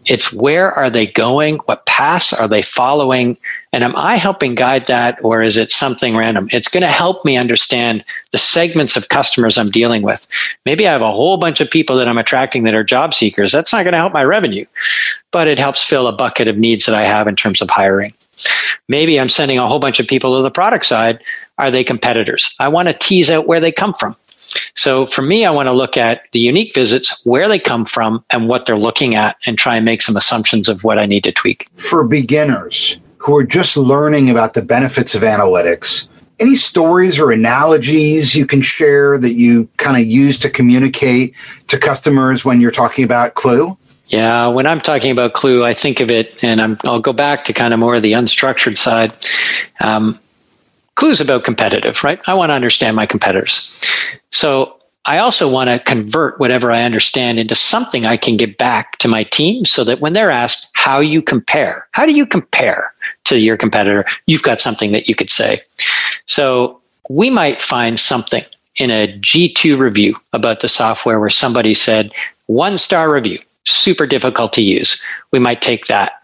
it's 0.05 0.31
where 0.31 0.71
are 0.71 0.89
they 0.89 1.07
going? 1.07 1.57
What 1.65 1.85
paths 1.85 2.31
are 2.31 2.47
they 2.47 2.61
following? 2.61 3.37
And 3.71 3.83
am 3.83 3.95
I 3.95 4.15
helping 4.15 4.55
guide 4.55 4.87
that 4.87 5.19
or 5.23 5.43
is 5.43 5.55
it 5.55 5.69
something 5.69 6.17
random? 6.17 6.49
It's 6.51 6.67
going 6.67 6.81
to 6.81 6.87
help 6.87 7.23
me 7.23 7.37
understand 7.37 8.03
the 8.31 8.39
segments 8.39 8.97
of 8.97 9.09
customers 9.09 9.57
I'm 9.57 9.69
dealing 9.69 10.01
with. 10.01 10.27
Maybe 10.65 10.87
I 10.87 10.91
have 10.91 11.03
a 11.03 11.11
whole 11.11 11.37
bunch 11.37 11.61
of 11.61 11.69
people 11.69 11.95
that 11.97 12.07
I'm 12.07 12.17
attracting 12.17 12.63
that 12.63 12.73
are 12.73 12.83
job 12.83 13.13
seekers. 13.13 13.51
That's 13.51 13.71
not 13.71 13.83
going 13.83 13.91
to 13.91 13.99
help 13.99 14.13
my 14.13 14.23
revenue, 14.23 14.65
but 15.31 15.47
it 15.47 15.59
helps 15.59 15.83
fill 15.83 16.07
a 16.07 16.11
bucket 16.11 16.47
of 16.47 16.57
needs 16.57 16.87
that 16.87 16.95
I 16.95 17.05
have 17.05 17.27
in 17.27 17.35
terms 17.35 17.61
of 17.61 17.69
hiring. 17.69 18.13
Maybe 18.87 19.19
I'm 19.19 19.29
sending 19.29 19.59
a 19.59 19.67
whole 19.67 19.79
bunch 19.79 19.99
of 19.99 20.07
people 20.07 20.35
to 20.37 20.43
the 20.43 20.49
product 20.49 20.85
side. 20.85 21.21
Are 21.59 21.69
they 21.69 21.83
competitors? 21.83 22.55
I 22.59 22.69
want 22.69 22.87
to 22.87 22.93
tease 22.95 23.29
out 23.29 23.45
where 23.45 23.59
they 23.59 23.71
come 23.71 23.93
from. 23.93 24.15
So 24.73 25.05
for 25.05 25.21
me, 25.21 25.45
I 25.45 25.51
want 25.51 25.67
to 25.67 25.73
look 25.73 25.95
at 25.95 26.23
the 26.31 26.39
unique 26.39 26.73
visits, 26.73 27.23
where 27.23 27.47
they 27.47 27.59
come 27.59 27.85
from, 27.85 28.23
and 28.31 28.47
what 28.47 28.65
they're 28.65 28.77
looking 28.77 29.13
at, 29.13 29.35
and 29.45 29.59
try 29.59 29.75
and 29.75 29.85
make 29.85 30.01
some 30.01 30.17
assumptions 30.17 30.67
of 30.69 30.83
what 30.83 30.97
I 30.97 31.05
need 31.05 31.23
to 31.25 31.31
tweak. 31.31 31.67
For 31.75 32.03
beginners 32.03 32.97
who 33.19 33.35
are 33.35 33.43
just 33.43 33.77
learning 33.77 34.29
about 34.29 34.53
the 34.55 34.61
benefits 34.61 35.13
of 35.13 35.21
analytics, 35.21 36.07
any 36.39 36.55
stories 36.55 37.19
or 37.19 37.31
analogies 37.31 38.33
you 38.33 38.45
can 38.45 38.61
share 38.61 39.17
that 39.17 39.33
you 39.33 39.69
kind 39.77 40.01
of 40.01 40.07
use 40.07 40.39
to 40.39 40.49
communicate 40.49 41.35
to 41.67 41.77
customers 41.77 42.43
when 42.43 42.61
you're 42.61 42.71
talking 42.71 43.03
about 43.03 43.35
Klue? 43.35 43.77
Yeah, 44.07 44.47
when 44.47 44.65
I'm 44.65 44.81
talking 44.81 45.11
about 45.11 45.33
Klue, 45.33 45.63
I 45.63 45.73
think 45.73 45.99
of 45.99 46.09
it, 46.09 46.43
and 46.43 46.61
i 46.61 46.89
will 46.89 46.99
go 46.99 47.13
back 47.13 47.45
to 47.45 47.53
kind 47.53 47.73
of 47.73 47.79
more 47.79 47.95
of 47.95 48.01
the 48.01 48.13
unstructured 48.13 48.77
side. 48.77 49.13
Um, 49.81 50.17
Klue's 50.95 51.21
about 51.21 51.43
competitive, 51.43 52.03
right? 52.03 52.19
I 52.25 52.33
want 52.33 52.49
to 52.49 52.53
understand 52.53 52.95
my 52.95 53.05
competitors. 53.05 53.77
So 54.31 54.79
I 55.05 55.19
also 55.19 55.49
want 55.49 55.69
to 55.69 55.79
convert 55.79 56.39
whatever 56.39 56.71
I 56.71 56.83
understand 56.83 57.39
into 57.39 57.55
something 57.55 58.05
I 58.05 58.17
can 58.17 58.37
give 58.37 58.57
back 58.57 58.97
to 58.99 59.07
my 59.07 59.23
team 59.23 59.65
so 59.65 59.83
that 59.83 59.99
when 59.99 60.13
they're 60.13 60.31
asked 60.31 60.69
how 60.73 60.99
you 60.99 61.21
compare, 61.21 61.87
how 61.91 62.05
do 62.05 62.13
you 62.13 62.25
compare 62.25 62.93
to 63.25 63.39
your 63.39 63.57
competitor, 63.57 64.05
you've 64.25 64.43
got 64.43 64.61
something 64.61 64.91
that 64.91 65.07
you 65.07 65.15
could 65.15 65.29
say. 65.29 65.61
So 66.25 66.79
we 67.09 67.29
might 67.29 67.61
find 67.61 67.99
something 67.99 68.43
in 68.75 68.91
a 68.91 69.07
G2 69.19 69.77
review 69.77 70.15
about 70.33 70.61
the 70.61 70.69
software 70.69 71.19
where 71.19 71.29
somebody 71.29 71.73
said, 71.73 72.11
one 72.47 72.77
star 72.77 73.11
review, 73.11 73.39
super 73.65 74.07
difficult 74.07 74.53
to 74.53 74.61
use. 74.61 75.01
We 75.31 75.39
might 75.39 75.61
take 75.61 75.85
that. 75.87 76.23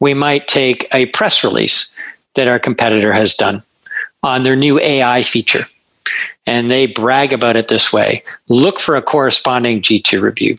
We 0.00 0.14
might 0.14 0.48
take 0.48 0.86
a 0.92 1.06
press 1.06 1.42
release 1.42 1.94
that 2.34 2.48
our 2.48 2.58
competitor 2.58 3.12
has 3.12 3.34
done 3.34 3.62
on 4.22 4.42
their 4.42 4.56
new 4.56 4.78
AI 4.78 5.22
feature 5.22 5.66
and 6.46 6.70
they 6.70 6.86
brag 6.86 7.32
about 7.32 7.56
it 7.56 7.68
this 7.68 7.92
way 7.92 8.22
look 8.48 8.80
for 8.80 8.96
a 8.96 9.02
corresponding 9.02 9.82
G2 9.82 10.20
review. 10.20 10.58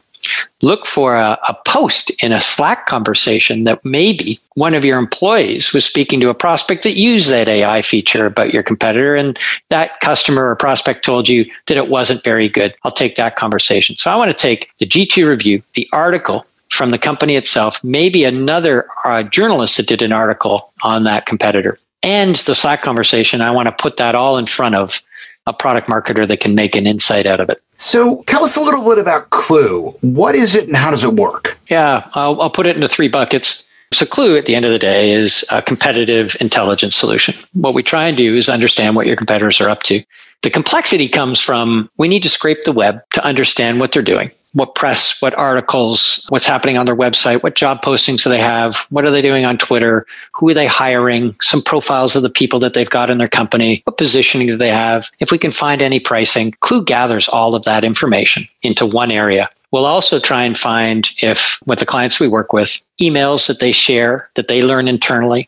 Look 0.62 0.86
for 0.86 1.16
a, 1.16 1.40
a, 1.48 1.56
post 1.66 2.12
in 2.24 2.32
a 2.32 2.42
Slack 2.42 2.86
conversation 2.86 3.64
that 3.64 3.84
maybe 3.86 4.40
one 4.56 4.74
of 4.74 4.84
your 4.84 5.00
employees 5.00 5.72
was 5.72 5.86
speaking 5.86 6.20
to 6.20 6.30
a 6.30 6.34
prospect 6.34 6.84
that 6.84 6.98
used 6.98 7.30
that 7.30 7.48
AI 7.48 7.82
feature 7.82 8.26
about 8.26 8.54
your 8.54 8.64
competitor, 8.64 9.16
and 9.16 9.40
that 9.70 10.00
customer 10.02 10.50
or 10.50 10.56
prospect 10.56 11.06
told 11.06 11.30
you 11.30 11.50
that 11.68 11.78
it 11.78 11.90
wasn't 11.90 12.24
very 12.24 12.50
good. 12.50 12.76
I'll 12.84 12.92
take 12.92 13.16
that 13.16 13.36
conversation. 13.36 13.96
So 13.98 14.12
I 14.12 14.16
want 14.16 14.32
to 14.32 14.38
take 14.38 14.72
the 14.80 14.86
G2 14.86 15.28
review, 15.28 15.64
the 15.76 15.88
article 15.94 16.46
from 16.70 16.92
the 16.92 17.00
company 17.00 17.36
itself, 17.36 17.84
maybe 17.84 18.24
another 18.24 18.88
uh, 19.06 19.24
journalist 19.24 19.78
that 19.78 19.88
did 19.88 20.02
an 20.02 20.12
article 20.12 20.72
on 20.84 21.04
that 21.04 21.26
competitor, 21.26 21.80
and 22.04 22.36
the 22.38 22.56
Slack 22.56 22.84
conversation. 22.84 23.42
I 23.42 23.52
want 23.52 23.68
to 23.68 23.72
put 23.84 23.98
that 23.98 24.16
all 24.16 24.38
in 24.38 24.46
front 24.46 24.76
of 24.76 25.02
a 25.50 25.54
product 25.54 25.88
marketer 25.88 26.28
that 26.28 26.40
can 26.40 26.56
make 26.56 26.76
an 26.76 26.86
insight 26.86 27.26
out 27.26 27.40
of 27.40 27.50
it. 27.50 27.62
So 27.74 28.24
tell 28.28 28.44
us 28.44 28.56
a 28.56 28.62
little 28.62 28.88
bit 28.88 29.00
about 29.00 29.32
Klue. 29.32 29.98
What 30.02 30.36
is 30.36 30.56
it 30.56 30.68
and 30.68 30.78
how 30.78 30.92
does 30.92 31.04
it 31.04 31.14
work? 31.14 31.60
Yeah, 31.70 32.08
I'll, 32.14 32.40
I'll 32.42 32.50
put 32.50 32.68
it 32.68 32.76
into 32.76 32.88
three 32.88 33.08
buckets. 33.08 33.68
So 33.92 34.06
Klue 34.06 34.38
at 34.38 34.46
the 34.46 34.56
end 34.56 34.66
of 34.66 34.72
the 34.72 34.80
day 34.80 35.12
is 35.12 35.44
a 35.52 35.62
competitive 35.62 36.38
intelligence 36.40 36.96
solution. 36.96 37.34
What 37.54 37.74
we 37.74 37.82
try 37.82 38.08
and 38.08 38.16
do 38.16 38.34
is 38.34 38.48
understand 38.48 38.96
what 38.96 39.08
your 39.08 39.16
competitors 39.16 39.60
are 39.60 39.70
up 39.70 39.84
to. 39.84 40.04
The 40.44 40.52
complexity 40.52 41.10
comes 41.10 41.42
from 41.42 41.90
we 41.98 42.08
need 42.08 42.24
to 42.24 42.30
scrape 42.30 42.64
the 42.64 42.72
web 42.72 43.02
to 43.14 43.26
understand 43.26 43.80
what 43.80 43.92
they're 43.92 44.02
doing 44.04 44.32
what 44.54 44.76
press, 44.76 45.22
what 45.22 45.36
articles, 45.36 46.26
what's 46.30 46.48
happening 46.48 46.78
on 46.78 46.86
their 46.86 46.96
website, 46.96 47.44
what 47.44 47.56
job 47.56 47.82
postings 47.84 48.24
do 48.24 48.30
they 48.30 48.40
have, 48.40 48.88
what 48.90 49.06
are 49.06 49.12
they 49.12 49.22
doing 49.22 49.46
on 49.46 49.58
Twitter, 49.58 50.06
who 50.34 50.50
are 50.50 50.54
they 50.54 50.66
hiring, 50.66 51.36
some 51.42 51.62
profiles 51.62 52.16
of 52.16 52.24
the 52.24 52.30
people 52.30 52.60
that 52.60 52.74
they've 52.74 52.90
got 52.90 53.10
in 53.10 53.20
their 53.20 53.28
company, 53.28 53.82
what 53.86 53.98
positioning 53.98 54.48
do 54.48 54.58
they 54.58 54.72
have. 54.72 55.10
If 55.20 55.32
we 55.32 55.38
can 55.38 55.52
find 55.52 55.82
any 55.82 56.00
pricing, 56.00 56.52
Klue 56.64 56.86
gathers 56.86 57.28
all 57.28 57.54
of 57.54 57.64
that 57.66 57.84
information 57.84 58.48
into 58.64 58.86
one 58.86 59.12
area. 59.12 59.50
We'll 59.72 59.86
also 59.86 60.20
try 60.20 60.46
and 60.46 60.58
find 60.58 61.08
if, 61.22 61.62
with 61.68 61.78
the 61.78 61.86
clients 61.86 62.20
we 62.20 62.28
work 62.28 62.52
with, 62.54 62.84
emails 63.00 63.48
that 63.48 63.60
they 63.60 63.72
share, 63.72 64.30
that 64.34 64.48
they 64.48 64.64
learn 64.64 64.88
internally, 64.88 65.48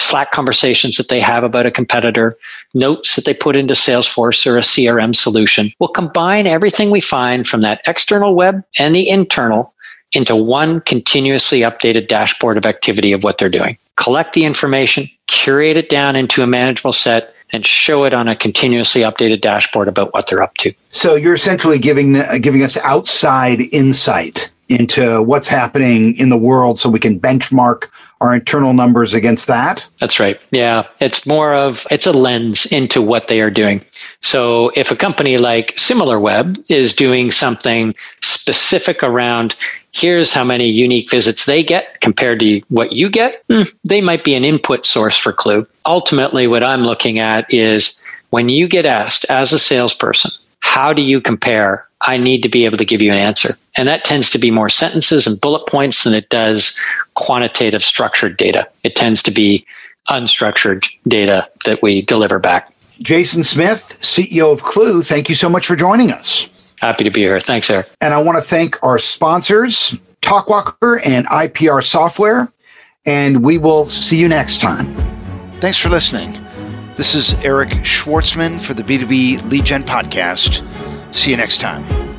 Slack 0.00 0.30
conversations 0.30 0.96
that 0.96 1.08
they 1.08 1.20
have 1.20 1.44
about 1.44 1.66
a 1.66 1.70
competitor, 1.70 2.36
notes 2.74 3.16
that 3.16 3.24
they 3.24 3.34
put 3.34 3.56
into 3.56 3.74
Salesforce 3.74 4.46
or 4.46 4.56
a 4.56 4.62
CRM 4.62 5.14
solution. 5.14 5.72
We'll 5.78 5.88
combine 5.88 6.46
everything 6.46 6.90
we 6.90 7.00
find 7.00 7.46
from 7.46 7.60
that 7.62 7.82
external 7.86 8.34
web 8.34 8.62
and 8.78 8.94
the 8.94 9.08
internal 9.08 9.74
into 10.12 10.34
one 10.34 10.80
continuously 10.80 11.60
updated 11.60 12.08
dashboard 12.08 12.56
of 12.56 12.64
activity 12.64 13.12
of 13.12 13.22
what 13.22 13.38
they're 13.38 13.48
doing. 13.48 13.76
Collect 13.96 14.32
the 14.32 14.44
information, 14.44 15.10
curate 15.26 15.76
it 15.76 15.88
down 15.88 16.16
into 16.16 16.42
a 16.42 16.46
manageable 16.46 16.92
set, 16.92 17.34
and 17.50 17.64
show 17.66 18.04
it 18.04 18.12
on 18.12 18.28
a 18.28 18.36
continuously 18.36 19.02
updated 19.02 19.40
dashboard 19.40 19.88
about 19.88 20.12
what 20.12 20.26
they're 20.26 20.42
up 20.42 20.54
to. 20.58 20.72
So 20.90 21.14
you're 21.14 21.34
essentially 21.34 21.78
giving 21.78 22.12
the, 22.12 22.38
giving 22.42 22.62
us 22.62 22.76
outside 22.78 23.60
insight 23.72 24.50
into 24.68 25.22
what's 25.22 25.48
happening 25.48 26.16
in 26.16 26.28
the 26.28 26.36
world 26.36 26.78
so 26.78 26.88
we 26.88 26.98
can 26.98 27.18
benchmark 27.18 27.88
our 28.20 28.34
internal 28.34 28.72
numbers 28.72 29.14
against 29.14 29.46
that. 29.46 29.86
That's 29.98 30.18
right. 30.18 30.40
Yeah. 30.50 30.86
It's 31.00 31.26
more 31.26 31.54
of, 31.54 31.86
it's 31.90 32.06
a 32.06 32.12
lens 32.12 32.66
into 32.66 33.00
what 33.00 33.28
they 33.28 33.40
are 33.40 33.50
doing. 33.50 33.84
So 34.22 34.70
if 34.74 34.90
a 34.90 34.96
company 34.96 35.38
like 35.38 35.74
SimilarWeb 35.76 36.70
is 36.70 36.94
doing 36.94 37.30
something 37.30 37.94
specific 38.20 39.02
around 39.02 39.56
here's 39.92 40.32
how 40.32 40.44
many 40.44 40.68
unique 40.68 41.10
visits 41.10 41.46
they 41.46 41.62
get 41.62 42.00
compared 42.00 42.40
to 42.40 42.60
what 42.68 42.92
you 42.92 43.08
get, 43.08 43.42
hmm, 43.48 43.62
they 43.84 44.00
might 44.00 44.24
be 44.24 44.34
an 44.34 44.44
input 44.44 44.84
source 44.84 45.16
for 45.16 45.32
Klue. 45.32 45.66
Ultimately, 45.86 46.46
what 46.46 46.62
I'm 46.62 46.82
looking 46.82 47.18
at 47.18 47.52
is 47.52 48.02
when 48.30 48.48
you 48.48 48.68
get 48.68 48.84
asked 48.84 49.24
as 49.28 49.52
a 49.52 49.58
salesperson, 49.58 50.30
how 50.60 50.92
do 50.92 51.02
you 51.02 51.20
compare? 51.20 51.86
I 52.00 52.16
need 52.16 52.42
to 52.42 52.48
be 52.48 52.64
able 52.64 52.78
to 52.78 52.84
give 52.84 53.02
you 53.02 53.10
an 53.10 53.18
answer. 53.18 53.56
And 53.76 53.88
that 53.88 54.04
tends 54.04 54.30
to 54.30 54.38
be 54.38 54.50
more 54.50 54.68
sentences 54.68 55.26
and 55.26 55.40
bullet 55.40 55.66
points 55.66 56.04
than 56.04 56.14
it 56.14 56.28
does 56.28 56.78
quantitative 57.14 57.82
structured 57.82 58.36
data. 58.36 58.68
It 58.84 58.94
tends 58.94 59.22
to 59.24 59.30
be 59.30 59.66
unstructured 60.08 60.88
data 61.06 61.48
that 61.64 61.82
we 61.82 62.02
deliver 62.02 62.38
back. 62.38 62.72
Jason 63.00 63.42
Smith, 63.42 63.98
CEO 64.00 64.52
of 64.52 64.62
Klue, 64.62 65.06
thank 65.06 65.28
you 65.28 65.34
so 65.34 65.48
much 65.48 65.66
for 65.66 65.76
joining 65.76 66.10
us. 66.10 66.48
Happy 66.80 67.04
to 67.04 67.10
be 67.10 67.20
here. 67.20 67.40
Thanks, 67.40 67.70
Eric. 67.70 67.88
And 68.00 68.14
I 68.14 68.22
want 68.22 68.38
to 68.38 68.42
thank 68.42 68.82
our 68.82 68.98
sponsors, 68.98 69.96
Talkwalker 70.22 71.00
and 71.04 71.26
IPR 71.26 71.84
Software. 71.84 72.52
And 73.06 73.44
we 73.44 73.58
will 73.58 73.86
see 73.86 74.20
you 74.20 74.28
next 74.28 74.60
time. 74.60 74.94
Thanks 75.60 75.78
for 75.78 75.88
listening. 75.88 76.47
This 76.98 77.14
is 77.14 77.32
Eric 77.44 77.68
Schwartzman 77.84 78.60
for 78.60 78.74
the 78.74 78.82
B2B 78.82 79.48
Lead 79.48 79.64
Gen 79.64 79.84
Podcast. 79.84 81.14
See 81.14 81.30
you 81.30 81.36
next 81.36 81.58
time. 81.60 82.17